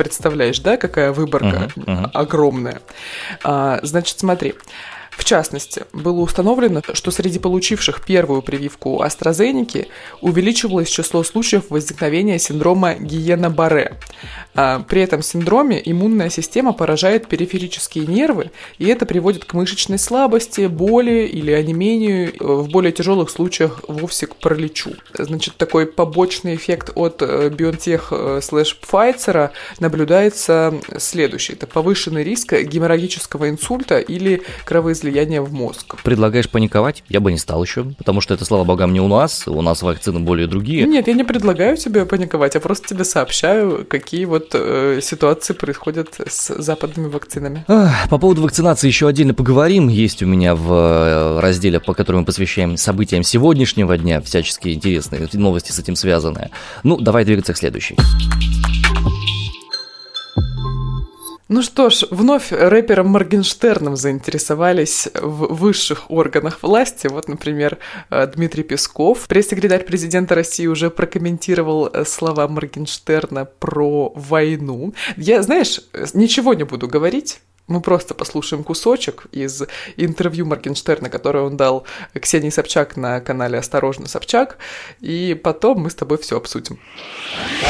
Представляешь, 0.00 0.60
да, 0.60 0.78
какая 0.78 1.12
выборка 1.12 1.70
uh-huh, 1.76 1.84
uh-huh. 1.84 2.10
огромная? 2.14 2.80
А, 3.44 3.80
значит, 3.82 4.18
смотри. 4.18 4.54
В 5.10 5.24
частности, 5.26 5.82
было 5.92 6.20
установлено, 6.20 6.80
что 6.94 7.10
среди 7.10 7.38
получивших 7.38 8.02
первую 8.06 8.40
прививку 8.40 9.02
AstraZeneca 9.04 9.88
увеличивалось 10.22 10.88
число 10.88 11.22
случаев 11.22 11.64
возникновения 11.68 12.38
синдрома 12.38 12.94
Гиена-Барре. 12.94 13.98
А, 14.54 14.80
при 14.80 15.02
этом 15.02 15.22
синдроме 15.22 15.80
иммунная 15.84 16.30
система 16.30 16.72
поражает 16.72 17.28
периферические 17.28 18.06
нервы, 18.06 18.50
и 18.78 18.86
это 18.86 19.06
приводит 19.06 19.44
к 19.44 19.54
мышечной 19.54 19.98
слабости, 19.98 20.66
боли 20.66 21.26
или 21.26 21.52
онемению, 21.52 22.32
в 22.38 22.68
более 22.68 22.92
тяжелых 22.92 23.30
случаях 23.30 23.82
вовсе 23.86 24.26
к 24.26 24.36
параличу. 24.36 24.92
Значит, 25.16 25.56
такой 25.56 25.86
побочный 25.86 26.56
эффект 26.56 26.90
от 26.94 27.22
э, 27.22 27.48
BioNTech 27.48 28.02
э, 28.10 28.40
слэш 28.42 28.78
Pfizer 28.82 29.50
наблюдается 29.78 30.74
следующий. 30.98 31.52
Это 31.52 31.66
повышенный 31.66 32.24
риск 32.24 32.52
геморрагического 32.52 33.48
инсульта 33.48 33.98
или 33.98 34.42
кровоизлияния 34.64 35.42
в 35.42 35.52
мозг. 35.52 35.96
Предлагаешь 36.02 36.48
паниковать? 36.48 37.04
Я 37.08 37.20
бы 37.20 37.30
не 37.30 37.38
стал 37.38 37.62
еще, 37.62 37.84
потому 37.98 38.20
что 38.20 38.34
это, 38.34 38.44
слава 38.44 38.64
богам, 38.64 38.92
не 38.92 39.00
у 39.00 39.08
нас, 39.08 39.46
у 39.46 39.62
нас 39.62 39.82
вакцины 39.82 40.20
более 40.20 40.46
другие. 40.46 40.86
Нет, 40.86 41.06
я 41.06 41.14
не 41.14 41.24
предлагаю 41.24 41.76
тебе 41.76 42.04
паниковать, 42.04 42.54
я 42.54 42.60
просто 42.60 42.88
тебе 42.88 43.04
сообщаю, 43.04 43.86
какие 43.88 44.09
вот 44.26 44.40
вот 44.40 44.54
э, 44.54 45.00
ситуации 45.02 45.52
происходят 45.52 46.20
с 46.26 46.54
западными 46.62 47.08
вакцинами. 47.08 47.64
По 48.08 48.18
поводу 48.18 48.42
вакцинации 48.42 48.88
еще 48.88 49.06
отдельно 49.06 49.34
поговорим. 49.34 49.88
Есть 49.88 50.22
у 50.22 50.26
меня 50.26 50.54
в 50.54 50.72
э, 50.72 51.40
разделе, 51.40 51.80
по 51.80 51.94
которому 51.94 52.20
мы 52.20 52.26
посвящаем 52.26 52.76
событиям 52.76 53.22
сегодняшнего 53.22 53.96
дня, 53.98 54.20
всяческие 54.20 54.74
интересные 54.74 55.28
новости 55.32 55.72
с 55.72 55.78
этим 55.78 55.96
связанные. 55.96 56.50
Ну, 56.82 56.98
давай 56.98 57.24
двигаться 57.24 57.52
к 57.52 57.58
следующей. 57.58 57.96
Ну 61.52 61.62
что 61.62 61.90
ж, 61.90 62.06
вновь 62.12 62.52
рэпером 62.52 63.08
Моргенштерном 63.08 63.96
заинтересовались 63.96 65.08
в 65.20 65.52
высших 65.52 66.08
органах 66.08 66.62
власти. 66.62 67.08
Вот, 67.08 67.26
например, 67.26 67.78
э, 68.08 68.28
Дмитрий 68.28 68.62
Песков, 68.62 69.26
пресс-секретарь 69.26 69.84
президента 69.84 70.36
России, 70.36 70.68
уже 70.68 70.90
прокомментировал 70.90 71.90
э, 71.92 72.04
слова 72.04 72.46
Моргенштерна 72.46 73.46
про 73.46 74.12
войну. 74.14 74.94
Я, 75.16 75.42
знаешь, 75.42 75.80
ничего 76.14 76.54
не 76.54 76.62
буду 76.62 76.86
говорить, 76.86 77.40
мы 77.70 77.80
просто 77.80 78.14
послушаем 78.14 78.64
кусочек 78.64 79.26
из 79.32 79.62
интервью 79.96 80.44
Моргенштерна, 80.46 81.08
которое 81.08 81.44
он 81.44 81.56
дал 81.56 81.84
Ксении 82.20 82.50
Собчак 82.50 82.96
на 82.96 83.20
канале 83.20 83.58
«Осторожно, 83.58 84.08
Собчак», 84.08 84.58
и 85.00 85.40
потом 85.42 85.80
мы 85.80 85.90
с 85.90 85.94
тобой 85.94 86.18
все 86.18 86.36
обсудим. 86.36 86.78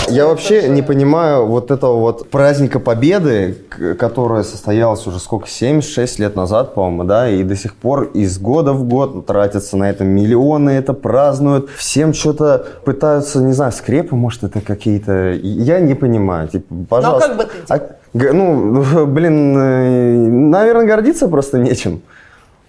Я 0.09 0.27
вообще 0.27 0.69
не 0.69 0.83
понимаю 0.83 1.47
вот 1.47 1.71
этого 1.71 1.97
вот 1.99 2.31
праздника 2.31 2.81
Победы, 2.81 3.59
которое 3.99 4.43
состоялось 4.43 5.07
уже 5.07 5.21
сколько, 5.21 5.49
76 5.49 6.19
лет 6.19 6.35
назад, 6.35 6.75
по-моему, 6.75 7.05
да, 7.05 7.29
и 7.29 7.43
до 7.43 7.55
сих 7.55 7.75
пор 7.75 8.05
из 8.15 8.39
года 8.39 8.73
в 8.73 8.85
год 8.85 9.27
тратятся 9.27 9.77
на 9.77 9.91
это 9.91 10.05
миллионы, 10.05 10.71
это 10.71 10.95
празднуют, 10.95 11.71
всем 11.77 12.15
что-то 12.15 12.67
пытаются, 12.85 13.41
не 13.41 13.53
знаю, 13.53 13.73
скрепы, 13.73 14.17
может, 14.17 14.45
это 14.45 14.61
какие-то... 14.61 15.33
Я 15.43 15.81
не 15.81 15.95
понимаю, 15.95 16.49
типа, 16.49 16.75
пожалуйста. 16.89 17.35
Ну, 17.35 17.35
а 17.35 17.47
как 17.79 17.79
бы 17.79 17.89
ты... 17.91 18.00
Ну, 18.13 19.07
блин, 19.07 19.57
э, 19.57 20.17
наверное, 20.29 20.87
гордиться 20.87 21.29
просто 21.29 21.59
нечем. 21.59 22.03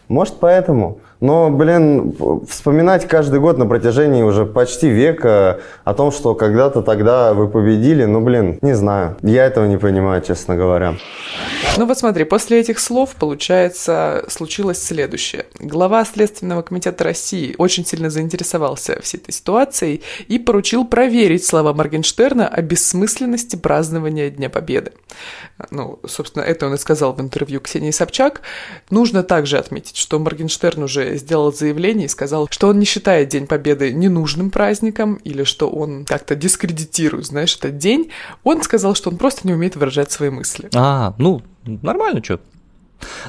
Может, 0.07 0.35
поэтому. 0.39 0.99
Но, 1.21 1.51
блин, 1.51 2.15
вспоминать 2.49 3.07
каждый 3.07 3.39
год 3.39 3.59
на 3.59 3.67
протяжении 3.67 4.23
уже 4.23 4.45
почти 4.45 4.89
века 4.89 5.59
о 5.83 5.93
том, 5.93 6.11
что 6.11 6.33
когда-то 6.33 6.81
тогда 6.81 7.35
вы 7.35 7.47
победили, 7.47 8.05
ну, 8.05 8.21
блин, 8.21 8.57
не 8.63 8.73
знаю. 8.73 9.17
Я 9.21 9.45
этого 9.45 9.65
не 9.65 9.77
понимаю, 9.77 10.23
честно 10.23 10.55
говоря. 10.55 10.95
Ну 11.77 11.85
вот 11.85 11.97
смотри, 11.97 12.23
после 12.23 12.59
этих 12.59 12.79
слов, 12.79 13.11
получается, 13.19 14.25
случилось 14.29 14.81
следующее. 14.81 15.45
Глава 15.59 16.03
Следственного 16.05 16.63
комитета 16.63 17.03
России 17.03 17.55
очень 17.59 17.85
сильно 17.85 18.09
заинтересовался 18.09 18.99
всей 19.01 19.17
этой 19.17 19.31
ситуацией 19.31 20.01
и 20.27 20.39
поручил 20.39 20.85
проверить 20.85 21.45
слова 21.45 21.71
Моргенштерна 21.73 22.47
о 22.47 22.61
бессмысленности 22.61 23.55
празднования 23.55 24.31
Дня 24.31 24.49
Победы. 24.49 24.91
Ну, 25.69 25.99
собственно, 26.07 26.43
это 26.43 26.65
он 26.65 26.73
и 26.73 26.77
сказал 26.77 27.13
в 27.13 27.21
интервью 27.21 27.61
Ксении 27.61 27.91
Собчак. 27.91 28.41
Нужно 28.89 29.21
также 29.21 29.59
отметить, 29.59 29.97
что 29.97 30.17
Моргенштерн 30.17 30.83
уже 30.83 31.10
сделал 31.17 31.53
заявление 31.53 32.05
и 32.05 32.09
сказал, 32.09 32.47
что 32.49 32.67
он 32.67 32.79
не 32.79 32.85
считает 32.85 33.29
День 33.29 33.47
Победы 33.47 33.91
ненужным 33.93 34.49
праздником 34.51 35.15
или 35.23 35.43
что 35.43 35.69
он 35.69 36.05
как-то 36.05 36.35
дискредитирует, 36.35 37.25
знаешь, 37.25 37.55
этот 37.57 37.77
день. 37.77 38.09
Он 38.43 38.61
сказал, 38.63 38.95
что 38.95 39.09
он 39.09 39.17
просто 39.17 39.47
не 39.47 39.53
умеет 39.53 39.75
выражать 39.75 40.11
свои 40.11 40.29
мысли. 40.29 40.69
А, 40.73 41.13
ну, 41.17 41.41
нормально, 41.65 42.23
что. 42.23 42.39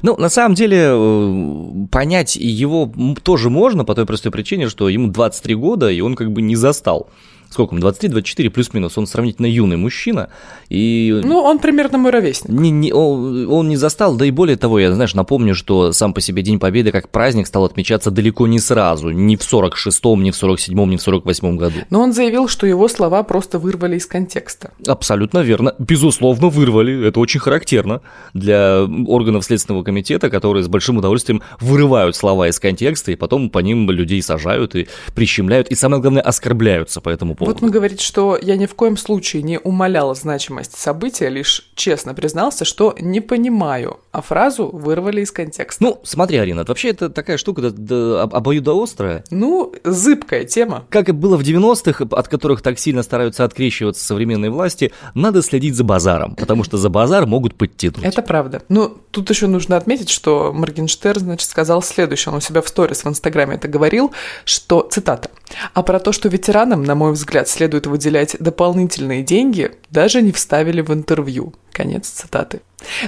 Ну, 0.02 0.16
на 0.16 0.28
самом 0.28 0.54
деле, 0.54 0.90
э, 0.90 1.86
понять 1.90 2.36
его 2.36 2.92
тоже 3.22 3.50
можно 3.50 3.84
по 3.84 3.94
той 3.94 4.06
простой 4.06 4.30
причине, 4.30 4.68
что 4.68 4.88
ему 4.88 5.08
23 5.08 5.54
года, 5.54 5.90
и 5.90 6.00
он 6.00 6.14
как 6.14 6.30
бы 6.30 6.42
не 6.42 6.56
застал 6.56 7.08
сколько 7.52 7.74
ему, 7.74 7.86
23-24 7.86 8.50
плюс-минус, 8.50 8.98
он 8.98 9.06
сравнительно 9.06 9.46
юный 9.46 9.76
мужчина. 9.76 10.30
И... 10.68 11.20
Ну, 11.24 11.38
он 11.38 11.58
примерно 11.58 11.98
мой 11.98 12.10
ровесник. 12.10 12.50
Не, 12.50 12.70
не, 12.70 12.92
он, 12.92 13.48
он 13.50 13.68
не 13.68 13.76
застал, 13.76 14.16
да 14.16 14.26
и 14.26 14.30
более 14.30 14.56
того, 14.56 14.78
я, 14.78 14.92
знаешь, 14.92 15.14
напомню, 15.14 15.54
что 15.54 15.92
сам 15.92 16.14
по 16.14 16.20
себе 16.20 16.42
День 16.42 16.58
Победы 16.58 16.92
как 16.92 17.08
праздник 17.08 17.46
стал 17.46 17.64
отмечаться 17.64 18.10
далеко 18.10 18.46
не 18.46 18.58
сразу, 18.58 19.10
ни 19.10 19.36
в 19.36 19.40
46-м, 19.40 20.22
ни 20.22 20.30
в 20.30 20.42
47-м, 20.42 20.90
ни 20.90 20.96
в 20.96 21.06
48-м 21.06 21.56
году. 21.56 21.80
Но 21.90 22.00
он 22.00 22.12
заявил, 22.12 22.48
что 22.48 22.66
его 22.66 22.88
слова 22.88 23.22
просто 23.22 23.58
вырвали 23.58 23.96
из 23.96 24.06
контекста. 24.06 24.72
Абсолютно 24.86 25.40
верно. 25.40 25.74
Безусловно, 25.78 26.48
вырвали. 26.48 27.06
Это 27.06 27.20
очень 27.20 27.40
характерно 27.40 28.00
для 28.34 28.84
органов 29.06 29.44
Следственного 29.44 29.82
комитета, 29.82 30.30
которые 30.30 30.64
с 30.64 30.68
большим 30.68 30.98
удовольствием 30.98 31.42
вырывают 31.60 32.16
слова 32.16 32.48
из 32.48 32.58
контекста 32.58 33.12
и 33.12 33.16
потом 33.16 33.50
по 33.50 33.58
ним 33.58 33.90
людей 33.90 34.22
сажают 34.22 34.74
и 34.74 34.88
прищемляют, 35.14 35.68
и 35.68 35.74
самое 35.74 36.00
главное, 36.00 36.22
оскорбляются 36.22 37.00
по 37.00 37.08
этому 37.08 37.34
поводу. 37.44 37.60
Вот 37.60 37.62
он 37.62 37.70
говорит, 37.70 38.00
что 38.00 38.38
я 38.40 38.56
ни 38.56 38.66
в 38.66 38.74
коем 38.74 38.96
случае 38.96 39.42
не 39.42 39.58
умолял 39.58 40.14
значимость 40.14 40.76
события, 40.76 41.28
лишь 41.28 41.70
честно 41.74 42.14
признался, 42.14 42.64
что 42.64 42.94
не 42.98 43.20
понимаю, 43.20 44.00
а 44.12 44.20
фразу 44.20 44.68
вырвали 44.68 45.22
из 45.22 45.32
контекста. 45.32 45.82
Ну, 45.82 46.00
смотри, 46.04 46.36
Арина, 46.36 46.64
вообще 46.64 46.90
это 46.90 47.08
такая 47.08 47.38
штука 47.38 47.62
да, 47.62 47.70
да, 47.70 48.22
обоюдоострая. 48.22 49.24
Ну, 49.30 49.74
зыбкая 49.84 50.44
тема. 50.44 50.84
Как 50.90 51.08
и 51.08 51.12
было 51.12 51.38
в 51.38 51.40
90-х, 51.40 52.06
от 52.10 52.28
которых 52.28 52.60
так 52.60 52.78
сильно 52.78 53.02
стараются 53.02 53.44
открещиваться 53.44 54.04
современные 54.04 54.50
власти, 54.50 54.92
надо 55.14 55.42
следить 55.42 55.74
за 55.74 55.84
базаром, 55.84 56.36
потому 56.36 56.62
что 56.62 56.76
за 56.76 56.90
базар 56.90 57.26
могут 57.26 57.54
подтянуть. 57.54 58.04
Это 58.04 58.20
правда. 58.20 58.62
Ну, 58.68 58.98
тут 59.10 59.30
еще 59.30 59.46
нужно 59.46 59.78
отметить, 59.78 60.10
что 60.10 60.52
Моргенштерн, 60.52 61.20
значит, 61.20 61.48
сказал 61.48 61.82
следующее. 61.82 62.32
Он 62.32 62.38
у 62.38 62.40
себя 62.42 62.60
в 62.60 62.68
сторис 62.68 63.04
в 63.04 63.08
Инстаграме 63.08 63.54
это 63.54 63.66
говорил, 63.66 64.12
что, 64.44 64.86
цитата, 64.90 65.30
«А 65.72 65.82
про 65.82 65.98
то, 65.98 66.12
что 66.12 66.28
ветеранам, 66.28 66.84
на 66.84 66.94
мой 66.94 67.12
взгляд, 67.12 67.48
следует 67.48 67.86
выделять 67.86 68.36
дополнительные 68.38 69.22
деньги, 69.22 69.72
даже 69.90 70.20
не 70.20 70.32
вставили 70.32 70.82
в 70.82 70.92
интервью. 70.92 71.54
Конец 71.72 72.08
цитаты. 72.08 72.60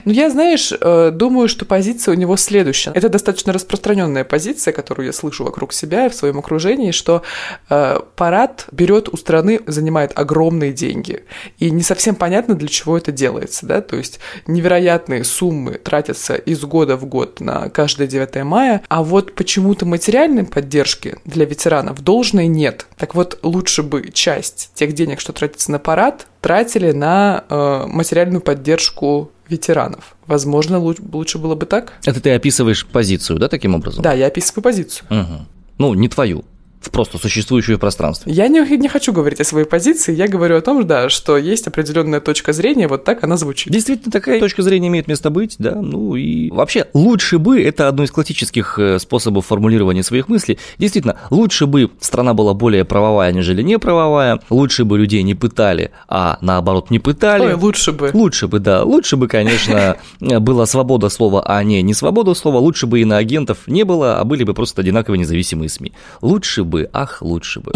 Ну, 0.05 0.13
я, 0.13 0.31
знаешь, 0.31 0.73
э, 0.79 1.11
думаю, 1.13 1.49
что 1.49 1.65
позиция 1.65 2.15
у 2.15 2.19
него 2.19 2.37
следующая. 2.37 2.93
Это 2.95 3.09
достаточно 3.09 3.53
распространенная 3.53 4.25
позиция, 4.25 4.73
которую 4.73 5.07
я 5.07 5.13
слышу 5.13 5.45
вокруг 5.45 5.73
себя 5.73 6.07
и 6.07 6.09
в 6.09 6.15
своем 6.15 6.39
окружении, 6.39 6.91
что 6.91 7.23
э, 7.71 7.99
парад 8.17 8.67
берет 8.73 9.09
у 9.13 9.17
страны, 9.17 9.61
занимает 9.67 10.13
огромные 10.19 10.73
деньги. 10.73 11.25
И 11.59 11.71
не 11.71 11.83
совсем 11.83 12.15
понятно, 12.15 12.55
для 12.55 12.69
чего 12.69 12.97
это 12.97 13.13
делается, 13.13 13.67
да, 13.67 13.81
то 13.81 13.97
есть 13.97 14.21
невероятные 14.47 15.25
суммы 15.25 15.75
тратятся 15.75 16.35
из 16.35 16.61
года 16.61 16.97
в 16.97 17.07
год 17.07 17.41
на 17.41 17.69
каждое 17.69 18.07
9 18.07 18.45
мая, 18.45 18.83
а 18.89 19.03
вот 19.03 19.35
почему-то 19.35 19.87
материальной 19.87 20.45
поддержки 20.45 21.17
для 21.25 21.45
ветеранов 21.45 22.03
должной 22.03 22.47
нет. 22.47 22.87
Так 22.97 23.15
вот, 23.15 23.39
лучше 23.43 23.83
бы 23.83 24.11
часть 24.13 24.71
тех 24.75 24.93
денег, 24.93 25.21
что 25.21 25.33
тратится 25.33 25.71
на 25.71 25.79
парад, 25.79 26.27
тратили 26.41 26.93
на 26.93 27.45
э, 27.49 27.87
материальную 27.87 28.41
поддержку 28.41 29.31
ветеранов. 29.49 30.17
Возможно, 30.27 30.79
лучше 30.79 31.39
было 31.39 31.55
бы 31.55 31.67
так. 31.67 31.95
Это 32.05 32.21
ты 32.21 32.35
описываешь 32.35 32.87
позицию, 32.87 33.39
да, 33.39 33.49
таким 33.49 33.75
образом? 33.75 34.03
Да, 34.03 34.13
я 34.13 34.27
описываю 34.27 34.63
позицию. 34.63 35.07
Угу. 35.11 35.47
Ну, 35.79 35.95
не 35.95 36.09
твою 36.09 36.45
в 36.85 36.91
просто 36.91 37.19
существующее 37.19 37.79
пространство. 37.79 38.29
Я 38.31 38.49
не, 38.49 38.61
не 38.77 38.89
хочу 38.89 39.13
говорить 39.13 39.41
о 39.41 39.45
своей 39.45 39.67
позиции, 39.67 40.15
я 40.15 40.29
говорю 40.29 40.57
о 40.57 40.61
том, 40.61 40.87
да, 40.87 41.09
что 41.09 41.37
есть 41.37 41.67
определенная 41.67 42.21
точка 42.21 42.53
зрения, 42.53 42.89
вот 42.89 43.05
так 43.05 43.25
она 43.25 43.37
звучит. 43.37 43.73
Действительно, 43.73 44.13
такая 44.13 44.41
точка 44.41 44.63
зрения 44.63 44.89
имеет 44.89 45.09
место 45.09 45.31
быть, 45.31 45.57
да, 45.59 45.75
ну 45.75 46.15
и 46.17 46.51
вообще 46.51 46.87
лучше 46.95 47.39
бы, 47.39 47.63
это 47.63 47.89
одно 47.89 48.05
из 48.05 48.11
классических 48.11 48.79
э, 48.79 48.99
способов 48.99 49.47
формулирования 49.47 50.03
своих 50.03 50.29
мыслей, 50.29 50.59
действительно, 50.79 51.17
лучше 51.31 51.67
бы 51.67 51.91
страна 52.01 52.35
была 52.35 52.55
более 52.55 52.85
правовая, 52.85 53.33
нежели 53.33 53.63
не 53.63 53.79
правовая, 53.79 54.41
лучше 54.51 54.85
бы 54.85 54.99
людей 54.99 55.23
не 55.23 55.35
пытали, 55.35 55.91
а 56.09 56.39
наоборот 56.41 56.91
не 56.91 56.99
пытали. 56.99 57.47
Ой, 57.47 57.55
лучше 57.55 57.93
бы. 57.93 58.11
Лучше 58.13 58.49
бы, 58.49 58.59
да, 58.59 58.83
лучше 58.83 59.17
бы, 59.17 59.29
конечно, 59.29 59.97
была 60.21 60.67
свобода 60.67 61.09
слова, 61.09 61.45
а 61.47 61.63
не 61.63 61.83
не 61.83 61.95
свобода 61.95 62.35
слова, 62.35 62.59
лучше 62.59 62.87
бы 62.87 63.01
и 63.01 63.05
на 63.05 63.19
агентов 63.19 63.59
не 63.67 63.85
было, 63.85 64.19
а 64.19 64.25
были 64.25 64.45
бы 64.45 64.55
просто 64.55 64.83
одинаково 64.83 65.15
независимые 65.15 65.69
СМИ. 65.69 65.93
Лучше 66.21 66.65
бы 66.65 66.74
бы, 66.75 66.91
ах, 66.93 67.23
лучше 67.23 67.61
бы. 67.61 67.71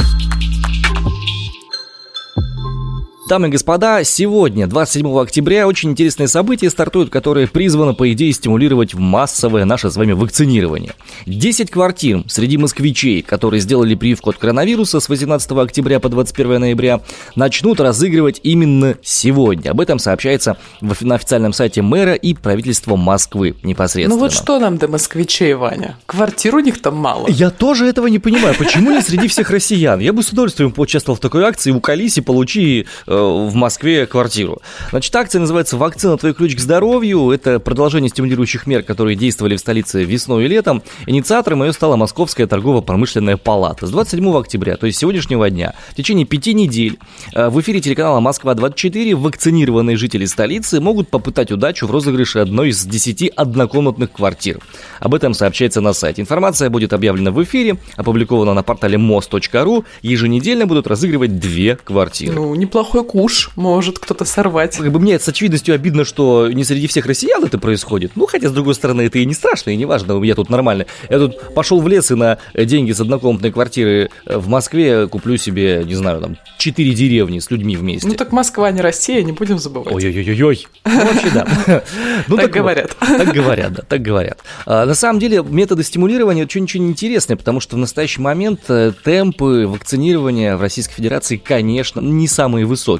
Дамы 3.28 3.48
и 3.48 3.50
господа, 3.50 4.04
сегодня, 4.04 4.66
27 4.66 5.20
октября, 5.20 5.68
очень 5.68 5.90
интересные 5.90 6.28
события 6.28 6.70
стартуют, 6.70 7.10
которые 7.10 7.46
призваны, 7.46 7.92
по 7.92 8.10
идее, 8.10 8.32
стимулировать 8.32 8.94
массовое 8.94 9.66
наше 9.66 9.90
с 9.90 9.96
вами 9.96 10.12
вакцинирование. 10.12 10.94
10 11.26 11.70
квартир 11.70 12.22
среди 12.26 12.56
москвичей, 12.56 13.20
которые 13.20 13.60
сделали 13.60 13.94
прививку 13.94 14.30
от 14.30 14.38
коронавируса 14.38 15.00
с 15.00 15.10
18 15.10 15.50
октября 15.52 16.00
по 16.00 16.08
21 16.08 16.58
ноября, 16.58 17.02
начнут 17.36 17.80
разыгрывать 17.80 18.40
именно 18.44 18.96
сегодня. 19.02 19.72
Об 19.72 19.82
этом 19.82 19.98
сообщается 19.98 20.56
на 20.80 21.16
официальном 21.16 21.52
сайте 21.52 21.82
мэра 21.82 22.14
и 22.14 22.32
правительства 22.32 22.96
Москвы 22.96 23.56
непосредственно. 23.62 24.14
Ну 24.14 24.22
вот 24.22 24.32
что 24.32 24.58
нам 24.58 24.78
до 24.78 24.88
москвичей, 24.88 25.52
Ваня? 25.52 25.98
Квартир 26.06 26.54
у 26.54 26.60
них 26.60 26.80
там 26.80 26.96
мало. 26.96 27.28
Я 27.28 27.50
тоже 27.50 27.84
этого 27.88 28.06
не 28.06 28.20
понимаю. 28.20 28.54
Почему 28.56 28.90
не 28.92 29.02
среди 29.02 29.28
всех 29.28 29.50
россиян? 29.50 30.00
Я 30.00 30.14
бы 30.14 30.22
с 30.22 30.30
удовольствием 30.30 30.72
поучаствовал 30.72 31.18
в 31.18 31.20
такой 31.20 31.44
акции. 31.44 31.72
Уколись 31.72 32.16
и 32.16 32.22
получи 32.22 32.86
э, 33.06 33.17
в 33.20 33.54
Москве 33.54 34.06
квартиру. 34.06 34.60
Значит, 34.90 35.14
акция 35.14 35.40
называется 35.40 35.76
«Вакцина. 35.76 36.16
Твой 36.16 36.34
ключ 36.34 36.56
к 36.56 36.60
здоровью». 36.60 37.30
Это 37.30 37.60
продолжение 37.60 38.08
стимулирующих 38.08 38.66
мер, 38.66 38.82
которые 38.82 39.16
действовали 39.16 39.56
в 39.56 39.60
столице 39.60 40.04
весной 40.04 40.44
и 40.44 40.48
летом. 40.48 40.82
Инициатором 41.06 41.62
ее 41.62 41.72
стала 41.72 41.96
Московская 41.96 42.46
торгово-промышленная 42.46 43.36
палата. 43.36 43.86
С 43.86 43.90
27 43.90 44.36
октября, 44.36 44.76
то 44.76 44.86
есть 44.86 44.98
сегодняшнего 44.98 45.48
дня, 45.50 45.74
в 45.90 45.94
течение 45.94 46.26
пяти 46.26 46.54
недель 46.54 46.98
э, 47.34 47.48
в 47.48 47.60
эфире 47.60 47.80
телеканала 47.80 48.20
«Москва-24» 48.20 49.14
вакцинированные 49.14 49.96
жители 49.96 50.24
столицы 50.24 50.80
могут 50.80 51.08
попытать 51.08 51.50
удачу 51.50 51.86
в 51.86 51.90
розыгрыше 51.90 52.40
одной 52.40 52.70
из 52.70 52.84
десяти 52.84 53.32
однокомнатных 53.34 54.12
квартир. 54.12 54.60
Об 55.00 55.14
этом 55.14 55.34
сообщается 55.34 55.80
на 55.80 55.92
сайте. 55.92 56.22
Информация 56.22 56.70
будет 56.70 56.92
объявлена 56.92 57.30
в 57.30 57.42
эфире, 57.42 57.76
опубликована 57.96 58.54
на 58.54 58.62
портале 58.62 58.98
мост.ру. 58.98 59.84
Еженедельно 60.02 60.66
будут 60.66 60.86
разыгрывать 60.86 61.38
две 61.38 61.76
квартиры. 61.76 62.34
Ну, 62.34 62.54
неплохой 62.54 63.04
куш 63.08 63.50
может 63.56 63.98
кто-то 63.98 64.24
сорвать. 64.24 64.76
Как 64.76 64.92
бы 64.92 65.00
мне 65.00 65.18
с 65.18 65.26
очевидностью 65.26 65.74
обидно, 65.74 66.04
что 66.04 66.48
не 66.52 66.62
среди 66.62 66.86
всех 66.86 67.06
россиян 67.06 67.42
это 67.42 67.58
происходит. 67.58 68.12
Ну, 68.14 68.26
хотя, 68.26 68.48
с 68.48 68.52
другой 68.52 68.74
стороны, 68.74 69.02
это 69.02 69.18
и 69.18 69.24
не 69.24 69.34
страшно, 69.34 69.70
и 69.70 69.76
не 69.76 69.86
важно, 69.86 70.14
у 70.14 70.20
меня 70.20 70.34
тут 70.34 70.50
нормально. 70.50 70.86
Я 71.08 71.18
тут 71.18 71.54
пошел 71.54 71.80
в 71.80 71.88
лес 71.88 72.10
и 72.10 72.14
на 72.14 72.38
деньги 72.54 72.92
с 72.92 73.00
однокомнатной 73.00 73.50
квартиры 73.50 74.10
в 74.26 74.48
Москве 74.48 75.08
куплю 75.08 75.36
себе, 75.38 75.82
не 75.86 75.94
знаю, 75.94 76.20
там, 76.20 76.36
четыре 76.58 76.92
деревни 76.92 77.38
с 77.38 77.50
людьми 77.50 77.76
вместе. 77.76 78.06
Ну, 78.06 78.14
так 78.14 78.32
Москва 78.32 78.70
не 78.70 78.80
Россия, 78.80 79.22
не 79.22 79.32
будем 79.32 79.58
забывать. 79.58 79.92
Ой-ой-ой-ой. 79.92 80.66
Ну, 80.84 81.04
вообще, 81.04 81.30
да. 81.30 81.46
Ну, 82.28 82.36
так 82.36 82.50
говорят. 82.50 82.96
Так 82.98 83.32
говорят, 83.32 83.72
да, 83.72 83.82
так 83.82 84.02
говорят. 84.02 84.40
А, 84.66 84.84
на 84.84 84.94
самом 84.94 85.18
деле, 85.18 85.42
методы 85.42 85.82
стимулирования 85.82 86.42
очень-очень 86.42 86.86
интересные, 86.88 87.36
потому 87.36 87.60
что 87.60 87.76
в 87.76 87.78
настоящий 87.78 88.20
момент 88.20 88.60
э, 88.68 88.92
темпы 89.04 89.66
вакцинирования 89.66 90.56
в 90.56 90.60
Российской 90.60 90.94
Федерации, 90.94 91.36
конечно, 91.36 92.00
не 92.00 92.28
самые 92.28 92.66
высокие. 92.66 92.97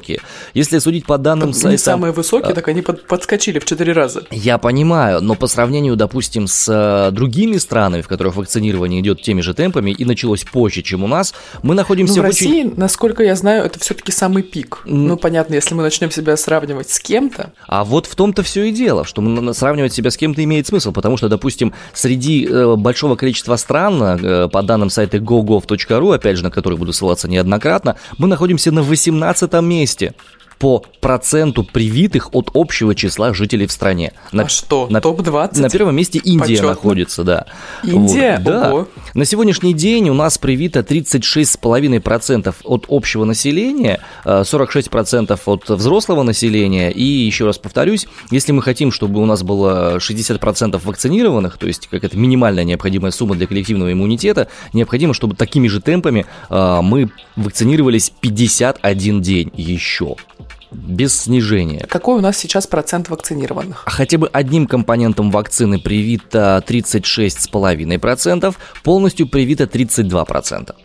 Если 0.53 0.79
судить 0.79 1.05
по 1.05 1.17
данным 1.17 1.53
сайта... 1.53 1.83
Самые 1.83 2.13
высокие, 2.13 2.51
а... 2.51 2.55
так 2.55 2.67
они 2.67 2.81
под, 2.81 3.07
подскочили 3.07 3.59
в 3.59 3.65
4 3.65 3.91
раза. 3.93 4.23
Я 4.31 4.57
понимаю, 4.57 5.21
но 5.21 5.35
по 5.35 5.47
сравнению, 5.47 5.95
допустим, 5.95 6.47
с 6.47 6.67
э, 6.69 7.11
другими 7.11 7.57
странами, 7.57 8.01
в 8.01 8.07
которых 8.07 8.35
вакцинирование 8.35 9.01
идет 9.01 9.21
теми 9.21 9.41
же 9.41 9.53
темпами 9.53 9.91
и 9.91 10.05
началось 10.05 10.43
позже, 10.43 10.81
чем 10.81 11.03
у 11.03 11.07
нас, 11.07 11.33
мы 11.63 11.75
находимся 11.75 12.15
ну, 12.15 12.21
в, 12.21 12.23
в 12.23 12.27
России, 12.27 12.65
очень... 12.65 12.73
насколько 12.77 13.23
я 13.23 13.35
знаю, 13.35 13.65
это 13.65 13.79
все-таки 13.79 14.11
самый 14.11 14.43
пик. 14.43 14.83
Mm. 14.85 14.93
Ну, 14.93 15.17
понятно, 15.17 15.55
если 15.55 15.73
мы 15.75 15.83
начнем 15.83 16.11
себя 16.11 16.37
сравнивать 16.37 16.89
с 16.89 16.99
кем-то. 16.99 17.53
А 17.67 17.83
вот 17.83 18.05
в 18.05 18.15
том-то 18.15 18.43
все 18.43 18.63
и 18.63 18.71
дело, 18.71 19.05
что 19.05 19.53
сравнивать 19.53 19.93
себя 19.93 20.11
с 20.11 20.17
кем-то 20.17 20.43
имеет 20.43 20.67
смысл, 20.67 20.91
потому 20.91 21.17
что, 21.17 21.29
допустим, 21.29 21.73
среди 21.93 22.45
э, 22.45 22.75
большого 22.75 23.15
количества 23.15 23.55
стран, 23.55 24.01
э, 24.01 24.47
по 24.49 24.61
данным 24.61 24.89
сайта 24.89 25.17
gogov.ru, 25.17 26.15
опять 26.15 26.37
же, 26.37 26.43
на 26.43 26.51
который 26.51 26.77
буду 26.77 26.93
ссылаться 26.93 27.27
неоднократно, 27.27 27.95
мы 28.17 28.27
находимся 28.27 28.71
на 28.71 28.83
18 28.83 29.53
месте 29.61 29.78
месте 29.79 30.13
по 30.59 30.83
проценту 30.99 31.63
привитых 31.63 32.35
от 32.35 32.51
общего 32.53 32.93
числа 32.93 33.33
жителей 33.33 33.65
в 33.65 33.71
стране. 33.71 34.11
На, 34.33 34.43
а 34.43 34.49
что, 34.49 34.87
на, 34.89 34.99
топ-20? 34.99 35.61
На 35.61 35.69
первом 35.69 35.95
месте 35.95 36.19
Индия 36.19 36.39
Почетно. 36.39 36.67
находится, 36.67 37.23
да. 37.23 37.45
Индия? 37.81 38.35
Вот, 38.35 38.43
да. 38.43 38.69
Ого. 38.69 38.87
На 39.13 39.23
сегодняшний 39.23 39.73
день 39.73 40.09
у 40.09 40.13
нас 40.13 40.37
привито 40.37 40.81
36,5% 40.81 42.53
от 42.65 42.85
общего 42.89 43.23
населения, 43.23 44.01
46% 44.25 45.31
э, 45.31 45.51
от 45.51 45.69
взрослого 45.69 46.23
населения. 46.23 46.91
И 46.91 47.03
еще 47.03 47.45
раз 47.45 47.57
повторюсь, 47.57 48.07
если 48.29 48.51
мы 48.51 48.61
хотим, 48.61 48.91
чтобы 48.91 49.21
у 49.21 49.25
нас 49.25 49.43
было 49.43 49.97
60% 49.97 50.79
вакцинированных, 50.83 51.57
то 51.57 51.67
есть 51.67 51.87
как 51.87 52.03
это 52.03 52.17
минимальная 52.17 52.65
необходимая 52.65 53.11
сумма 53.11 53.35
для 53.35 53.47
коллективного 53.47 53.93
иммунитета, 53.93 54.49
необходимо, 54.73 55.13
чтобы 55.13 55.37
такими 55.37 55.69
же 55.69 55.79
темпами 55.79 56.25
э, 56.49 56.79
мы 56.81 57.09
вакцинировались 57.37 58.11
51 58.19 59.21
день 59.21 59.51
еще 59.55 60.17
без 60.71 61.19
снижения. 61.19 61.85
Какой 61.89 62.17
у 62.17 62.21
нас 62.21 62.37
сейчас 62.37 62.67
процент 62.67 63.09
вакцинированных? 63.09 63.83
А 63.85 63.89
хотя 63.89 64.17
бы 64.17 64.27
одним 64.31 64.67
компонентом 64.67 65.31
вакцины 65.31 65.79
привито 65.79 66.63
36,5%, 66.67 68.55
полностью 68.83 69.27
привито 69.27 69.63
32%. 69.63 70.75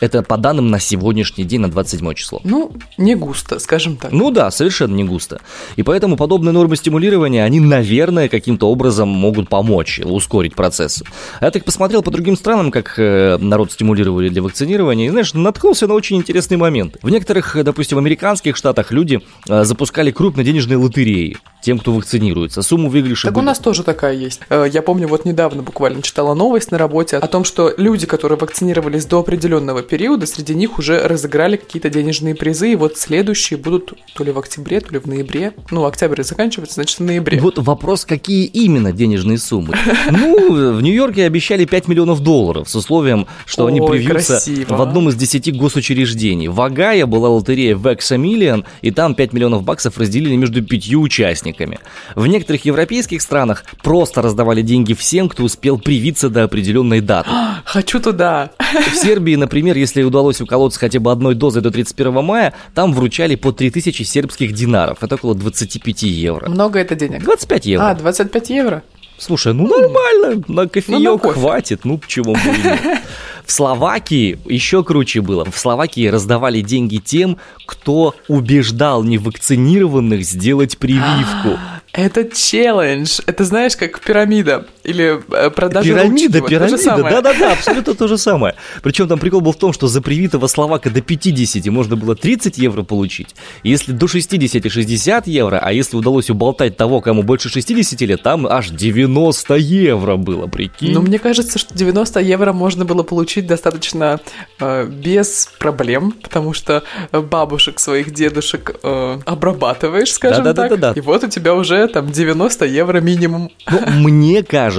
Это 0.00 0.22
по 0.22 0.36
данным 0.36 0.70
на 0.70 0.78
сегодняшний 0.78 1.44
день, 1.44 1.60
на 1.60 1.70
27 1.70 2.14
число. 2.14 2.40
Ну, 2.44 2.72
не 2.96 3.14
густо, 3.14 3.58
скажем 3.58 3.96
так. 3.96 4.12
Ну 4.12 4.30
да, 4.30 4.50
совершенно 4.50 4.94
не 4.94 5.04
густо. 5.04 5.40
И 5.76 5.82
поэтому 5.82 6.16
подобные 6.16 6.52
нормы 6.52 6.76
стимулирования, 6.76 7.44
они, 7.44 7.60
наверное, 7.60 8.28
каким-то 8.28 8.70
образом 8.70 9.08
могут 9.08 9.48
помочь, 9.48 10.00
ускорить 10.00 10.54
процесс. 10.54 11.02
Я 11.40 11.50
так 11.50 11.64
посмотрел 11.64 12.02
по 12.02 12.10
другим 12.10 12.36
странам, 12.36 12.70
как 12.70 12.94
э, 12.98 13.38
народ 13.38 13.72
стимулировали 13.72 14.28
для 14.28 14.42
вакцинирования, 14.42 15.06
и, 15.06 15.10
знаешь, 15.10 15.34
наткнулся 15.34 15.86
на 15.86 15.94
очень 15.94 16.16
интересный 16.16 16.56
момент. 16.56 16.96
В 17.02 17.10
некоторых, 17.10 17.56
допустим, 17.62 17.98
американских 17.98 18.56
штатах 18.56 18.92
люди 18.92 19.20
э, 19.48 19.64
запускали 19.64 20.10
крупноденежные 20.10 20.76
лотереи 20.76 21.36
тем, 21.60 21.78
кто 21.78 21.92
вакцинируется. 21.92 22.62
Сумму 22.62 22.88
выигрыша... 22.88 23.26
Так 23.26 23.34
будет... 23.34 23.42
у 23.42 23.46
нас 23.46 23.58
тоже 23.58 23.82
такая 23.82 24.14
есть. 24.14 24.40
Э, 24.48 24.66
я 24.70 24.82
помню, 24.82 25.08
вот 25.08 25.24
недавно 25.24 25.62
буквально 25.62 26.02
читала 26.02 26.34
новость 26.34 26.70
на 26.70 26.78
работе 26.78 27.16
о 27.16 27.26
том, 27.26 27.44
что 27.44 27.74
люди, 27.76 28.06
которые 28.06 28.38
вакцинировались 28.38 29.06
до 29.06 29.18
определенного 29.18 29.82
периода, 29.88 30.26
среди 30.26 30.54
них 30.54 30.78
уже 30.78 31.06
разыграли 31.06 31.56
какие-то 31.56 31.90
денежные 31.90 32.34
призы, 32.34 32.72
и 32.72 32.76
вот 32.76 32.96
следующие 32.96 33.58
будут 33.58 33.94
то 34.14 34.24
ли 34.24 34.30
в 34.30 34.38
октябре, 34.38 34.80
то 34.80 34.92
ли 34.92 34.98
в 34.98 35.06
ноябре. 35.06 35.52
Ну, 35.70 35.84
октябрь 35.84 36.22
заканчивается, 36.22 36.74
значит, 36.74 36.98
в 36.98 37.02
ноябре. 37.02 37.40
Вот 37.40 37.58
вопрос, 37.58 38.04
какие 38.04 38.44
именно 38.44 38.92
денежные 38.92 39.38
суммы? 39.38 39.74
Ну, 40.10 40.72
в 40.74 40.82
Нью-Йорке 40.82 41.24
обещали 41.24 41.64
5 41.64 41.88
миллионов 41.88 42.20
долларов 42.20 42.68
с 42.68 42.74
условием, 42.74 43.26
что 43.46 43.66
они 43.66 43.80
привьются 43.80 44.40
в 44.68 44.80
одном 44.80 45.08
из 45.08 45.16
10 45.16 45.56
госучреждений. 45.56 46.48
В 46.48 46.60
Огайо 46.60 47.06
была 47.06 47.28
лотерея 47.28 47.76
Vexamillion, 47.76 48.64
и 48.82 48.90
там 48.90 49.14
5 49.14 49.32
миллионов 49.32 49.62
баксов 49.62 49.98
разделили 49.98 50.36
между 50.36 50.62
пятью 50.62 51.00
участниками. 51.00 51.78
В 52.14 52.26
некоторых 52.26 52.64
европейских 52.64 53.22
странах 53.22 53.64
просто 53.82 54.22
раздавали 54.22 54.62
деньги 54.62 54.92
всем, 54.92 55.28
кто 55.28 55.44
успел 55.44 55.78
привиться 55.78 56.28
до 56.28 56.44
определенной 56.44 57.00
даты. 57.00 57.30
Хочу 57.64 58.00
туда. 58.00 58.50
В 58.92 58.94
Сербии, 58.94 59.34
например, 59.34 59.77
если 59.78 60.02
удалось 60.02 60.40
уколоться 60.40 60.78
хотя 60.78 61.00
бы 61.00 61.10
одной 61.10 61.34
дозой 61.34 61.62
до 61.62 61.70
31 61.70 62.24
мая, 62.24 62.54
там 62.74 62.92
вручали 62.92 63.34
по 63.34 63.52
3000 63.52 64.02
сербских 64.02 64.52
динаров. 64.52 65.02
Это 65.02 65.14
около 65.16 65.34
25 65.34 66.02
евро. 66.02 66.48
Много 66.48 66.78
это 66.78 66.94
денег? 66.94 67.22
25 67.22 67.66
евро. 67.66 67.90
А, 67.90 67.94
25 67.94 68.50
евро? 68.50 68.82
Слушай, 69.18 69.52
ну 69.52 69.66
нормально, 69.66 70.44
на 70.46 70.68
кофеек 70.68 71.00
ну, 71.00 71.12
на 71.14 71.18
кофе. 71.18 71.40
хватит, 71.40 71.80
ну 71.84 71.98
почему 71.98 72.34
бы 72.34 72.40
В 73.44 73.50
Словакии 73.50 74.38
еще 74.44 74.84
круче 74.84 75.22
было. 75.22 75.44
В 75.50 75.58
Словакии 75.58 76.06
раздавали 76.06 76.60
деньги 76.60 76.98
тем, 76.98 77.38
кто 77.66 78.14
убеждал 78.28 79.02
невакцинированных 79.02 80.22
сделать 80.22 80.76
прививку. 80.76 81.58
Это 81.92 82.24
челлендж. 82.24 83.20
Это 83.26 83.44
знаешь, 83.44 83.74
как 83.74 84.00
пирамида 84.00 84.66
или 84.88 85.20
э, 85.30 85.50
продажа 85.50 85.88
Пирамида, 85.88 86.40
ручки. 86.40 86.54
пирамида. 86.54 86.96
Да-да-да, 87.10 87.52
абсолютно 87.58 87.94
то 87.94 88.08
же 88.08 88.16
самое. 88.16 88.54
Причем 88.82 89.06
там 89.06 89.18
прикол 89.18 89.42
был 89.42 89.52
в 89.52 89.56
том, 89.56 89.72
что 89.72 89.86
за 89.86 90.00
привитого 90.00 90.46
словака 90.46 90.88
до 90.90 91.02
50 91.02 91.66
можно 91.66 91.96
было 91.96 92.16
30 92.16 92.56
евро 92.58 92.82
получить. 92.82 93.34
Если 93.62 93.92
до 93.92 94.08
60 94.08 94.70
60 94.70 95.26
евро, 95.26 95.60
а 95.62 95.72
если 95.72 95.96
удалось 95.96 96.30
уболтать 96.30 96.76
того, 96.76 97.00
кому 97.00 97.22
больше 97.22 97.50
60 97.50 98.00
лет, 98.00 98.22
там 98.22 98.46
аж 98.46 98.70
90 98.70 99.54
евро 99.56 100.16
было, 100.16 100.46
прикинь. 100.46 100.92
Ну, 100.92 101.02
мне 101.02 101.18
кажется, 101.18 101.58
что 101.58 101.74
90 101.74 102.20
евро 102.20 102.52
можно 102.52 102.84
было 102.84 103.02
получить 103.02 103.46
достаточно 103.46 104.20
э, 104.58 104.86
без 104.86 105.50
проблем, 105.58 106.12
потому 106.22 106.54
что 106.54 106.82
бабушек 107.12 107.78
своих 107.78 108.12
дедушек 108.12 108.74
э, 108.82 109.18
обрабатываешь, 109.26 110.12
скажем 110.12 110.44
да, 110.44 110.52
да, 110.54 110.62
так. 110.62 110.70
Да, 110.70 110.76
да, 110.76 110.94
да. 110.94 110.98
И 110.98 111.02
вот 111.02 111.24
у 111.24 111.28
тебя 111.28 111.54
уже 111.54 111.86
там 111.88 112.10
90 112.10 112.64
евро 112.64 113.00
минимум. 113.00 113.50
Ну, 113.70 113.80
мне 113.98 114.42
кажется, 114.42 114.77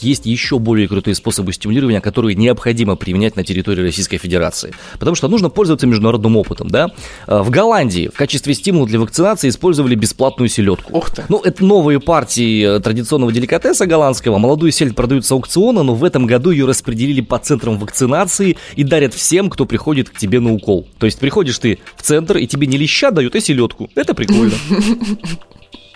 есть 0.00 0.26
еще 0.26 0.58
более 0.58 0.88
крутые 0.88 1.14
способы 1.14 1.52
стимулирования, 1.52 2.00
которые 2.00 2.34
необходимо 2.34 2.96
применять 2.96 3.36
на 3.36 3.44
территории 3.44 3.82
Российской 3.82 4.18
Федерации. 4.18 4.74
Потому 4.98 5.14
что 5.14 5.28
нужно 5.28 5.48
пользоваться 5.50 5.86
международным 5.86 6.36
опытом, 6.36 6.68
да? 6.68 6.90
Э, 7.26 7.42
в 7.42 7.50
Голландии 7.50 8.08
в 8.12 8.16
качестве 8.16 8.54
стимула 8.54 8.86
для 8.86 9.00
вакцинации 9.00 9.48
использовали 9.48 9.94
бесплатную 9.94 10.48
селедку. 10.48 10.96
Ух 10.96 11.10
ты. 11.10 11.24
Ну, 11.28 11.40
это 11.42 11.64
новые 11.64 12.00
партии 12.00 12.76
э, 12.76 12.80
традиционного 12.80 13.32
деликатеса 13.32 13.86
голландского. 13.86 14.38
Молодую 14.38 14.72
сельдь 14.72 14.94
продают 14.94 15.24
с 15.24 15.32
аукциона, 15.32 15.82
но 15.82 15.94
в 15.94 16.04
этом 16.04 16.26
году 16.26 16.50
ее 16.50 16.66
распределили 16.66 17.20
по 17.20 17.38
центрам 17.38 17.78
вакцинации 17.78 18.56
и 18.76 18.84
дарят 18.84 19.14
всем, 19.14 19.50
кто 19.50 19.66
приходит 19.66 20.10
к 20.10 20.18
тебе 20.18 20.40
на 20.40 20.52
укол. 20.52 20.86
То 20.98 21.06
есть 21.06 21.18
приходишь 21.18 21.58
ты 21.58 21.78
в 21.96 22.02
центр, 22.02 22.36
и 22.36 22.46
тебе 22.46 22.66
не 22.66 22.76
леща 22.76 23.10
дают, 23.10 23.34
а 23.34 23.40
селедку. 23.40 23.90
Это 23.94 24.14
прикольно. 24.14 24.54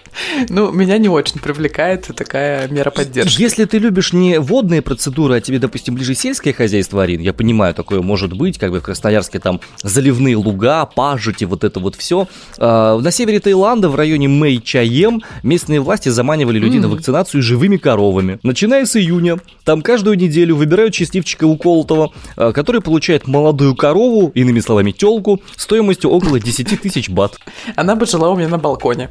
Ну, 0.49 0.71
меня 0.73 0.99
не 0.99 1.09
очень 1.09 1.41
привлекает 1.41 2.11
такая 2.15 2.69
мера 2.69 2.91
поддержки. 2.91 3.41
Если 3.41 3.65
ты 3.65 3.79
любишь 3.79 4.13
не 4.13 4.39
водные 4.39 4.83
процедуры, 4.83 5.37
а 5.37 5.41
тебе, 5.41 5.59
допустим, 5.59 5.95
ближе 5.95 6.15
сельское 6.15 6.53
хозяйство, 6.53 7.03
Арин, 7.03 7.21
я 7.21 7.33
понимаю, 7.33 7.75
такое 7.75 8.03
может 8.03 8.33
быть, 8.33 8.59
как 8.59 8.71
бы 8.71 8.81
в 8.81 8.83
Красноярске 8.83 9.39
там 9.39 9.61
заливные 9.83 10.37
луга, 10.37 10.87
пажити, 10.87 11.45
вот 11.45 11.65
это 11.65 11.81
вот 11.81 11.97
все. 11.97 12.29
А, 12.59 12.99
на 12.99 13.11
севере 13.11 13.41
Таиланда, 13.41 13.89
в 13.89 13.95
районе 13.95 14.29
Мэй-Чаем, 14.29 15.23
местные 15.43 15.81
власти 15.81 16.09
заманивали 16.09 16.59
людей 16.59 16.79
mm-hmm. 16.79 16.83
на 16.83 16.89
вакцинацию 16.89 17.43
живыми 17.43 17.77
коровами. 17.77 18.39
Начиная 18.43 18.85
с 18.87 18.97
июня, 18.97 19.39
там 19.65 19.83
каждую 19.83 20.17
неделю 20.17 20.57
выбирают 20.57 20.95
счастливчика 20.95 21.45
уколотого, 21.45 22.13
а, 22.37 22.53
который 22.53 22.81
получает 22.81 23.27
молодую 23.27 23.75
корову, 23.75 24.31
иными 24.35 24.61
словами, 24.61 24.93
телку, 24.93 25.41
стоимостью 25.57 26.11
около 26.11 26.39
10 26.41 26.81
тысяч 26.81 27.09
бат. 27.09 27.39
Она 27.77 27.97
бы 27.97 28.07
жила 28.07 28.31
у 28.31 28.37
меня 28.37 28.49
на 28.49 28.59
балконе. 28.59 29.11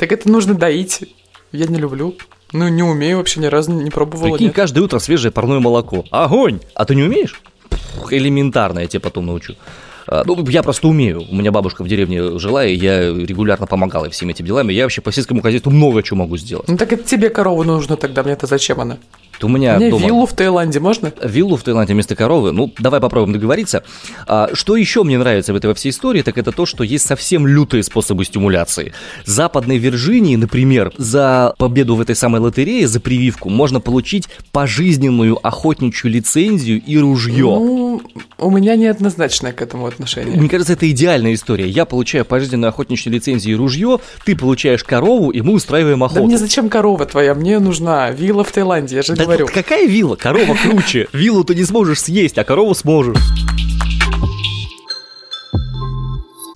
Так 0.00 0.12
это 0.12 0.30
нужно 0.30 0.54
доить. 0.54 1.04
Я 1.52 1.66
не 1.66 1.78
люблю. 1.78 2.16
Ну, 2.52 2.68
не 2.68 2.82
умею 2.82 3.18
вообще, 3.18 3.38
ни 3.38 3.44
разу 3.44 3.70
не 3.72 3.90
пробовала. 3.90 4.30
Прикинь, 4.30 4.46
нет. 4.46 4.56
каждое 4.56 4.80
утро 4.80 4.98
свежее 4.98 5.30
парное 5.30 5.58
молоко. 5.58 6.06
Огонь! 6.10 6.60
А 6.74 6.86
ты 6.86 6.94
не 6.94 7.02
умеешь? 7.02 7.42
элементарно, 8.10 8.78
я 8.78 8.86
тебе 8.86 9.00
потом 9.00 9.26
научу. 9.26 9.56
А, 10.06 10.22
ну, 10.24 10.46
я 10.48 10.62
просто 10.62 10.88
умею. 10.88 11.24
У 11.30 11.34
меня 11.34 11.52
бабушка 11.52 11.82
в 11.82 11.88
деревне 11.88 12.38
жила, 12.38 12.64
и 12.64 12.74
я 12.74 13.10
регулярно 13.12 13.66
помогала 13.66 14.10
всем 14.10 14.28
этим 14.28 14.44
делами. 14.44 14.72
Я 14.72 14.84
вообще 14.84 15.00
по 15.00 15.12
сельскому 15.12 15.42
хозяйству 15.42 15.70
много 15.70 16.02
чего 16.02 16.18
могу 16.18 16.36
сделать. 16.36 16.68
Ну 16.68 16.76
так 16.76 16.92
это 16.92 17.02
тебе 17.02 17.30
корову 17.30 17.64
нужно 17.64 17.96
тогда, 17.96 18.22
мне-то 18.22 18.46
зачем 18.46 18.80
она? 18.80 18.98
У 19.42 19.48
меня 19.48 19.76
Мне 19.76 19.90
дома... 19.90 20.06
виллу 20.06 20.26
в 20.26 20.32
Таиланде 20.34 20.80
можно? 20.80 21.12
Виллу 21.22 21.56
в 21.56 21.62
Таиланде 21.62 21.94
вместо 21.94 22.14
коровы. 22.14 22.52
Ну, 22.52 22.72
давай 22.78 23.00
попробуем 23.00 23.32
договориться. 23.32 23.84
А, 24.26 24.50
что 24.52 24.76
еще 24.76 25.02
мне 25.02 25.18
нравится 25.18 25.52
в 25.52 25.56
этой 25.56 25.66
во 25.66 25.74
всей 25.74 25.90
истории, 25.90 26.22
так 26.22 26.36
это 26.38 26.52
то, 26.52 26.66
что 26.66 26.84
есть 26.84 27.06
совсем 27.06 27.46
лютые 27.46 27.82
способы 27.82 28.24
стимуляции. 28.24 28.92
В 29.24 29.30
Западной 29.30 29.78
Вирджинии, 29.78 30.36
например, 30.36 30.92
за 30.98 31.54
победу 31.58 31.96
в 31.96 32.00
этой 32.00 32.16
самой 32.16 32.40
лотерее, 32.40 32.86
за 32.86 33.00
прививку, 33.00 33.48
можно 33.48 33.80
получить 33.80 34.28
пожизненную 34.52 35.38
охотничью 35.46 36.10
лицензию 36.10 36.82
и 36.82 36.98
ружье. 36.98 37.44
Ну, 37.44 38.02
у 38.38 38.50
меня 38.50 38.76
неоднозначное 38.76 39.52
к 39.52 39.62
этому 39.62 39.89
отношение. 39.90 40.36
Мне 40.36 40.48
кажется, 40.48 40.72
это 40.72 40.90
идеальная 40.90 41.34
история. 41.34 41.68
Я 41.68 41.84
получаю 41.84 42.24
пожизненную 42.24 42.70
охотничью 42.70 43.12
лицензию 43.12 43.56
и 43.56 43.58
ружье, 43.58 44.00
ты 44.24 44.36
получаешь 44.36 44.82
корову, 44.84 45.30
и 45.30 45.40
мы 45.42 45.52
устраиваем 45.52 46.02
охоту. 46.02 46.20
Да 46.20 46.26
мне 46.26 46.38
зачем 46.38 46.68
корова 46.68 47.06
твоя? 47.06 47.34
Мне 47.34 47.58
нужна 47.58 48.10
вилла 48.10 48.44
в 48.44 48.52
Таиланде, 48.52 48.96
я 48.96 49.02
же 49.02 49.14
да 49.14 49.24
говорю. 49.24 49.46
Какая 49.52 49.86
вилла? 49.86 50.16
Корова 50.16 50.54
круче. 50.54 51.08
Виллу 51.12 51.44
ты 51.44 51.54
не 51.54 51.64
сможешь 51.64 52.00
съесть, 52.00 52.38
а 52.38 52.44
корову 52.44 52.74
сможешь. 52.74 53.18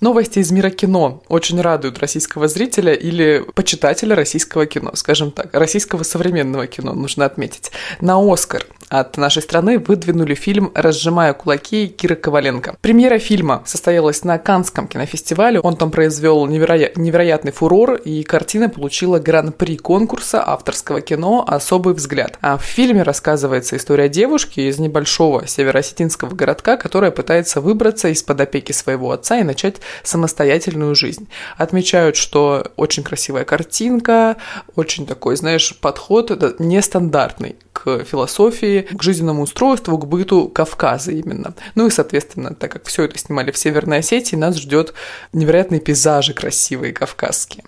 Новости 0.05 0.37
из 0.37 0.51
мира 0.51 0.69
кино 0.69 1.23
очень 1.29 1.59
радуют 1.59 1.97
российского 1.99 2.47
зрителя 2.47 2.93
или 2.93 3.43
почитателя 3.55 4.15
российского 4.15 4.67
кино, 4.67 4.91
скажем 4.93 5.31
так, 5.31 5.51
российского 5.53 6.03
современного 6.03 6.67
кино, 6.67 6.93
нужно 6.93 7.25
отметить. 7.25 7.71
На 8.01 8.19
«Оскар» 8.19 8.67
от 8.89 9.17
нашей 9.17 9.41
страны 9.41 9.79
выдвинули 9.79 10.35
фильм 10.35 10.71
«Разжимая 10.75 11.33
кулаки» 11.33 11.87
Киры 11.87 12.15
Коваленко. 12.15 12.75
Премьера 12.81 13.17
фильма 13.17 13.63
состоялась 13.65 14.23
на 14.23 14.37
Канском 14.37 14.87
кинофестивале. 14.87 15.59
Он 15.59 15.75
там 15.75 15.91
произвел 15.91 16.45
невероя... 16.45 16.91
невероятный 16.95 17.51
фурор, 17.51 17.95
и 17.95 18.23
картина 18.23 18.69
получила 18.69 19.19
гран-при 19.19 19.77
конкурса 19.77 20.43
авторского 20.45 21.01
кино 21.01 21.43
«Особый 21.47 21.93
взгляд». 21.93 22.37
А 22.41 22.57
в 22.57 22.63
фильме 22.63 23.03
рассказывается 23.03 23.75
история 23.77 24.09
девушки 24.09 24.59
из 24.59 24.79
небольшого 24.79 25.47
североосетинского 25.47 26.33
городка, 26.35 26.77
которая 26.77 27.11
пытается 27.11 27.61
выбраться 27.61 28.09
из-под 28.09 28.41
опеки 28.41 28.71
своего 28.71 29.11
отца 29.11 29.39
и 29.39 29.43
начать 29.43 29.77
самостоятельную 30.03 30.95
жизнь. 30.95 31.27
Отмечают, 31.57 32.15
что 32.15 32.71
очень 32.75 33.03
красивая 33.03 33.45
картинка, 33.45 34.37
очень 34.75 35.07
такой, 35.07 35.35
знаешь, 35.35 35.75
подход 35.79 36.31
нестандартный 36.59 37.55
к 37.75 38.05
философии, 38.05 38.87
к 38.89 39.03
жизненному 39.03 39.43
устройству, 39.43 39.97
к 39.97 40.07
быту 40.07 40.47
Кавказа 40.47 41.11
именно. 41.11 41.53
Ну 41.75 41.87
и, 41.87 41.89
соответственно, 41.89 42.55
так 42.55 42.71
как 42.71 42.85
все 42.85 43.03
это 43.03 43.19
снимали 43.19 43.51
в 43.51 43.57
Северной 43.57 43.97
Осетии, 43.97 44.37
нас 44.37 44.55
ждет 44.55 44.93
невероятные 45.33 45.81
пейзажи 45.81 46.33
красивые 46.33 46.93
кавказские. 46.93 47.65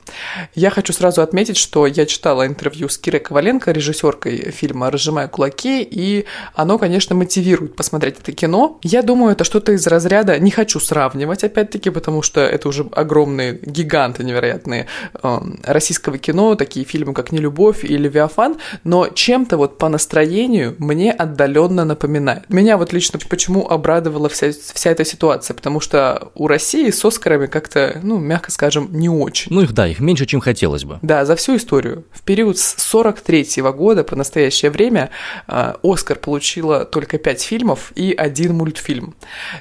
Я 0.56 0.70
хочу 0.70 0.94
сразу 0.94 1.22
отметить, 1.22 1.58
что 1.58 1.86
я 1.86 2.06
читала 2.06 2.48
интервью 2.48 2.88
с 2.88 2.98
Кирой 2.98 3.20
Коваленко, 3.20 3.72
режиссеркой 3.72 4.52
фильма 4.52 4.90
«Разжимая 4.90 5.28
кулаки», 5.28 5.84
и 5.84 6.26
оно, 6.56 6.78
конечно, 6.78 7.14
мотивирует 7.14 7.76
посмотреть 7.76 8.20
это 8.22 8.32
кино. 8.32 8.80
Я 8.84 9.02
думаю, 9.02 9.34
это 9.34 9.44
что-то 9.44 9.74
из 9.74 9.86
разряда, 9.88 10.40
не 10.40 10.52
хочу 10.52 10.80
сравнивать, 10.80 11.44
опять-таки, 11.44 11.90
потому 11.90 12.22
что 12.22 12.40
это 12.40 12.70
уже 12.70 12.88
огромные 12.94 13.60
гиганты 13.62 14.24
невероятные 14.24 14.88
э, 15.22 15.38
российского 15.64 16.18
кино, 16.18 16.56
такие 16.56 16.86
фильмы, 16.86 17.14
как 17.14 17.34
«Нелюбовь» 17.34 17.84
и 17.84 17.98
«Левиафан», 17.98 18.56
но 18.86 19.10
чем-то 19.10 19.58
вот 19.58 19.78
по 19.78 19.90
настроению 19.98 20.76
мне 20.78 21.12
отдаленно 21.12 21.84
напоминает. 21.84 22.48
Меня 22.50 22.78
вот 22.78 22.94
лично 22.94 23.20
почему 23.28 23.68
обрадовала 23.68 24.30
вся, 24.30 24.52
вся 24.52 24.92
эта 24.92 25.04
ситуация, 25.04 25.56
потому 25.56 25.80
что 25.80 26.32
у 26.36 26.48
России 26.48 26.92
с 26.92 27.04
Оскарами 27.04 27.48
как-то, 27.48 28.00
ну, 28.04 28.20
мягко 28.20 28.52
скажем, 28.52 28.90
не 28.92 29.10
очень. 29.10 29.52
Ну 29.52 29.62
их, 29.62 29.74
да, 29.74 29.88
их 29.88 30.00
меньше, 30.00 30.28
чем 30.28 30.40
хотелось 30.40 30.84
бы. 30.84 31.00
Да, 31.02 31.26
за 31.26 31.36
всю 31.36 31.56
историю. 31.56 32.04
В 32.12 32.22
период 32.22 32.60
с 32.60 32.76
43 32.78 33.62
-го 33.62 33.74
года 33.74 34.04
по 34.04 34.16
настоящее 34.16 34.70
время 34.70 35.10
э, 35.48 35.74
Оскар 35.82 36.20
получила 36.20 36.86
только 36.86 37.18
5 37.18 37.42
фильмов 37.42 37.92
и 37.96 38.14
один 38.14 38.54
мультфильм. 38.54 39.16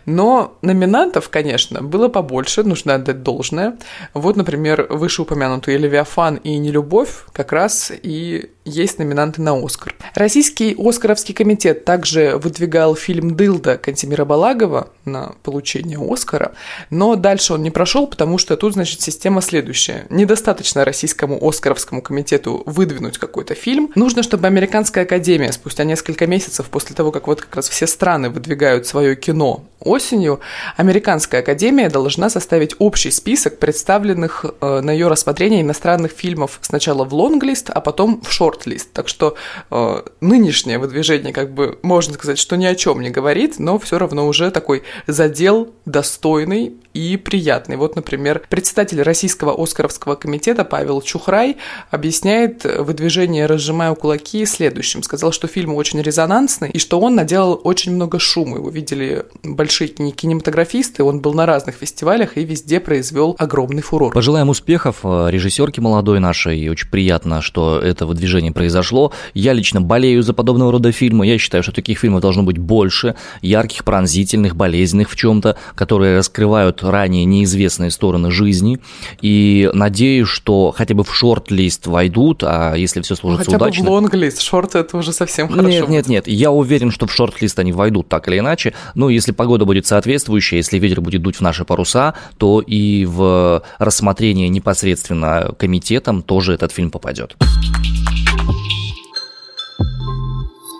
Но 0.05 0.59
номинантов, 0.61 1.31
конечно, 1.31 1.81
было 1.81 2.09
побольше, 2.09 2.62
нужно 2.62 2.96
отдать 2.96 3.22
должное. 3.22 3.79
Вот, 4.12 4.37
например, 4.37 4.87
вышеупомянутые 4.90 5.79
«Левиафан» 5.79 6.37
и 6.37 6.59
«Нелюбовь» 6.59 7.25
как 7.33 7.53
раз 7.53 7.90
и 8.03 8.51
есть 8.66 8.99
номинанты 8.99 9.40
на 9.40 9.57
Оскар. 9.64 9.94
Российский 10.27 10.75
Оскаровский 10.77 11.33
комитет 11.33 11.85
также 11.85 12.37
выдвигал 12.37 12.97
фильм 12.97 13.37
«Дылда» 13.37 13.79
Кантимира 13.79 14.25
Балагова 14.25 14.89
на 15.05 15.37
получение 15.45 16.01
Оскара, 16.01 16.51
но 16.91 17.15
дальше 17.15 17.53
он 17.53 17.62
не 17.62 17.71
прошел, 17.71 18.09
потому 18.09 18.37
что 18.37 18.57
тут, 18.57 18.73
значит, 18.73 19.01
система 19.01 19.41
следующая. 19.41 20.05
Недостаточно 20.11 20.85
российскому 20.85 21.39
Оскаровскому 21.41 22.03
комитету 22.03 22.65
выдвинуть 22.67 23.19
какой-то 23.19 23.55
фильм. 23.55 23.93
Нужно, 23.95 24.25
чтобы 24.25 24.49
Американская 24.49 25.05
Академия 25.05 25.53
спустя 25.53 25.85
несколько 25.85 26.27
месяцев 26.27 26.67
после 26.71 26.97
того, 26.97 27.12
как 27.12 27.29
вот 27.29 27.41
как 27.41 27.55
раз 27.55 27.69
все 27.69 27.87
страны 27.87 28.29
выдвигают 28.29 28.89
свое 28.89 29.15
кино 29.15 29.65
осенью, 29.79 30.41
Американская 30.77 31.41
Академия 31.43 31.89
должна 31.89 32.31
составить 32.31 32.75
общий 32.81 33.12
список 33.12 33.61
представленных 33.61 34.45
э, 34.61 34.81
на 34.81 34.91
ее 34.91 35.07
рассмотрение 35.07 35.61
иностранных 35.61 36.11
фильмов 36.11 36.59
сначала 36.62 37.05
в 37.05 37.15
лонглист, 37.15 37.71
а 37.71 37.81
потом 37.81 38.21
в 38.23 38.33
шорт 38.33 38.57
шорт-лист. 38.57 38.93
Так 38.93 39.09
что 39.09 39.37
э, 39.71 40.03
нынешнее 40.20 40.79
выдвижение, 40.79 41.33
как 41.33 41.52
бы, 41.52 41.79
можно 41.83 42.14
сказать, 42.14 42.38
что 42.38 42.57
ни 42.57 42.64
о 42.64 42.74
чем 42.74 43.00
не 43.00 43.11
говорит, 43.11 43.59
но 43.59 43.79
все 43.79 43.98
равно 43.98 44.26
уже 44.26 44.50
такой 44.50 44.83
задел 45.07 45.72
достойный 45.85 46.74
и 46.97 47.17
приятный. 47.19 47.77
Вот, 47.77 47.95
например, 47.95 48.43
председатель 48.49 49.03
Российского 49.03 49.63
Оскаровского 49.63 50.15
комитета 50.15 50.65
Павел 50.65 51.03
Чухрай 51.03 51.59
объясняет 51.91 52.65
выдвижение 52.65 53.47
«Разжимаю 53.47 53.95
кулаки» 53.95 54.47
следующим. 54.47 55.03
Сказал, 55.03 55.33
что 55.33 55.47
фильм 55.47 55.75
очень 55.75 56.01
резонансный 56.01 56.71
и 56.71 56.79
что 56.79 56.99
он 56.99 57.15
наделал 57.15 57.61
очень 57.63 57.95
много 57.95 58.19
шума. 58.19 58.57
Его 58.57 58.71
видели 58.71 59.27
большие 59.43 59.89
кинематографисты, 59.89 61.05
он 61.05 61.21
был 61.21 61.35
на 61.35 61.45
разных 61.45 61.77
фестивалях 61.77 62.39
и 62.39 62.45
везде 62.45 62.81
произвел 62.81 63.37
огромный 63.39 63.83
фурор. 63.83 64.15
Пожелаем 64.15 64.49
успехов 64.49 65.01
э, 65.05 65.29
режиссерке 65.31 65.83
молодой 65.83 66.19
нашей, 66.19 66.59
и 66.59 66.69
очень 66.71 66.89
приятно, 66.89 67.43
что 67.43 67.79
это 67.79 68.07
выдвижение 68.07 68.53
произошло. 68.53 69.13
Я 69.35 69.53
лично 69.53 69.83
болею 69.83 70.23
за 70.23 70.33
подобного 70.33 70.73
рода 70.73 70.93
фильмы, 70.93 71.27
я 71.27 71.37
считаю, 71.37 71.63
что 71.63 71.73
таких 71.73 71.99
фильмов 71.99 72.23
должно 72.23 72.43
быть 72.43 72.59
больше, 72.59 73.17
ярких, 73.43 73.85
пронзительных, 73.85 74.57
болезненных 74.57 75.11
в 75.11 75.17
чем-то, 75.17 75.57
которые 75.75 76.17
раскрывают 76.17 76.86
ранее 76.90 77.25
неизвестные 77.25 77.90
стороны 77.90 78.31
жизни, 78.31 78.79
и 79.20 79.70
надеюсь, 79.72 80.29
что 80.29 80.72
хотя 80.77 80.94
бы 80.94 81.05
в 81.05 81.14
шорт-лист 81.14 81.87
войдут, 81.87 82.42
а 82.44 82.75
если 82.75 83.01
все 83.03 83.14
сложится 83.16 83.44
хотя 83.44 83.57
удачно... 83.57 83.72
Хотя 83.72 83.85
бы 83.85 83.88
в 83.88 83.92
лонг-лист, 83.92 84.40
шорт 84.40 84.75
это 84.75 84.96
уже 84.96 85.12
совсем 85.12 85.49
хорошо. 85.49 85.68
Нет, 85.68 85.88
нет, 85.88 86.09
нет, 86.09 86.29
я 86.29 86.51
уверен, 86.51 86.90
что 86.90 87.07
в 87.07 87.12
шорт-лист 87.12 87.59
они 87.59 87.72
войдут 87.72 88.09
так 88.09 88.29
или 88.29 88.38
иначе, 88.38 88.75
но 88.94 89.11
если 89.11 89.33
погода 89.33 89.64
будет 89.64 89.87
соответствующая, 89.87 90.57
если 90.57 90.79
ветер 90.79 91.01
будет 91.01 91.22
дуть 91.22 91.37
в 91.37 91.40
наши 91.40 91.64
паруса, 91.64 92.14
то 92.38 92.61
и 92.61 93.05
в 93.05 93.62
рассмотрение 93.79 94.49
непосредственно 94.49 95.55
комитетом 95.59 96.22
тоже 96.22 96.55
этот 96.55 96.72
фильм 96.72 96.90
попадет. 96.90 97.37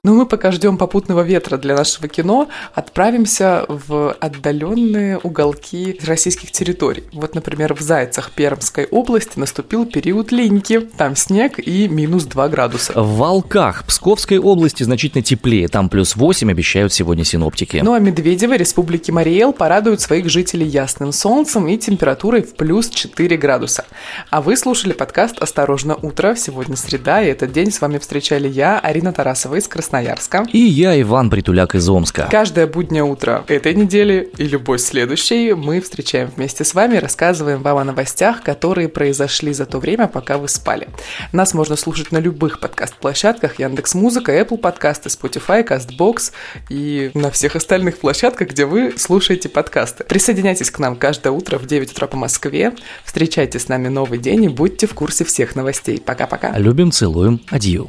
Но 0.07 0.14
мы 0.14 0.25
пока 0.25 0.53
ждем 0.53 0.79
попутного 0.79 1.23
ветра 1.23 1.57
для 1.57 1.75
нашего 1.75 2.07
кино, 2.07 2.49
отправимся 2.75 3.64
в 3.66 4.12
отдаленные 4.12 5.19
уголки 5.19 5.99
российских 6.07 6.53
территорий. 6.53 7.03
Вот, 7.12 7.35
например, 7.35 7.75
в 7.75 7.81
Зайцах 7.81 8.31
Пермской 8.31 8.85
области 8.85 9.37
наступил 9.37 9.85
период 9.85 10.31
линьки. 10.31 10.79
Там 10.79 11.16
снег 11.16 11.59
и 11.59 11.88
минус 11.88 12.23
2 12.27 12.49
градуса. 12.51 12.92
В 12.95 13.16
Волках 13.16 13.85
Псковской 13.85 14.38
области 14.38 14.85
значительно 14.85 15.25
теплее. 15.25 15.66
Там 15.66 15.88
плюс 15.88 16.14
8 16.14 16.53
обещают 16.53 16.92
сегодня 16.92 17.25
синоптики. 17.25 17.81
Ну 17.83 17.92
а 17.92 17.99
Медведево 17.99 18.55
Республики 18.57 19.11
Мариэл 19.11 19.53
порадуют 19.53 20.01
своих 20.01 20.31
жителей 20.31 20.69
ясным 20.69 21.11
солнцем 21.11 21.66
и 21.66 21.77
температурой 21.77 22.45
в 22.45 22.55
плюс 22.55 22.90
4 22.90 23.37
градуса. 23.38 23.85
А 24.31 24.40
вы 24.40 24.57
слушали 24.57 24.92
подкаст 24.92 25.38
«Осторожно, 25.40 25.97
утро». 25.97 26.37
Сегодня 26.37 26.77
среда, 26.77 27.23
и 27.23 27.27
этот 27.27 27.51
день 27.51 27.73
с 27.73 27.81
вами 27.81 27.99
встречали 27.99 28.47
я, 28.47 28.79
Арина 28.79 29.12
Тарасова 29.12 29.57
из 29.57 29.66
Красноярска 29.66 29.96
Красноярска. 29.97 30.47
И 30.53 30.59
я, 30.59 31.01
Иван 31.01 31.31
Притуляк 31.31 31.75
из 31.75 31.89
Омска. 31.89 32.29
Каждое 32.31 32.67
буднее 32.67 33.05
утро 33.05 33.45
этой 33.49 33.75
недели 33.75 34.31
и 34.37 34.45
любой 34.45 34.79
следующей 34.79 35.55
мы 35.55 35.81
встречаем 35.81 36.31
вместе 36.37 36.65
с 36.65 36.75
вами, 36.75 36.97
рассказываем 36.99 37.63
вам 37.63 37.79
о 37.79 37.85
новостях, 37.85 38.43
которые 38.43 38.89
произошли 38.89 39.53
за 39.53 39.65
то 39.65 39.79
время, 39.79 40.07
пока 40.07 40.39
вы 40.39 40.49
спали. 40.49 40.89
Нас 41.33 41.55
можно 41.55 41.77
слушать 41.77 42.13
на 42.13 42.19
любых 42.19 42.61
подкаст-площадках, 42.61 43.59
Яндекс 43.59 43.95
Музыка, 43.95 44.39
Apple 44.39 44.59
подкасты, 44.59 45.09
Spotify, 45.09 45.67
CastBox 45.67 46.33
и 46.69 47.11
на 47.15 47.31
всех 47.31 47.57
остальных 47.57 47.99
площадках, 47.99 48.51
где 48.51 48.67
вы 48.67 48.95
слушаете 48.99 49.49
подкасты. 49.49 50.05
Присоединяйтесь 50.05 50.71
к 50.71 50.79
нам 50.79 50.97
каждое 50.97 51.31
утро 51.31 51.59
в 51.59 51.67
9 51.67 51.93
утра 51.93 52.07
по 52.07 52.17
Москве. 52.17 52.75
Встречайте 53.05 53.59
с 53.59 53.69
нами 53.69 53.89
новый 53.89 54.19
день 54.19 54.45
и 54.45 54.49
будьте 54.49 54.87
в 54.87 54.95
курсе 54.95 55.25
всех 55.25 55.57
новостей. 55.57 56.03
Пока-пока. 56.05 56.57
Любим, 56.59 56.91
целуем. 56.91 57.41
Адью. 57.51 57.89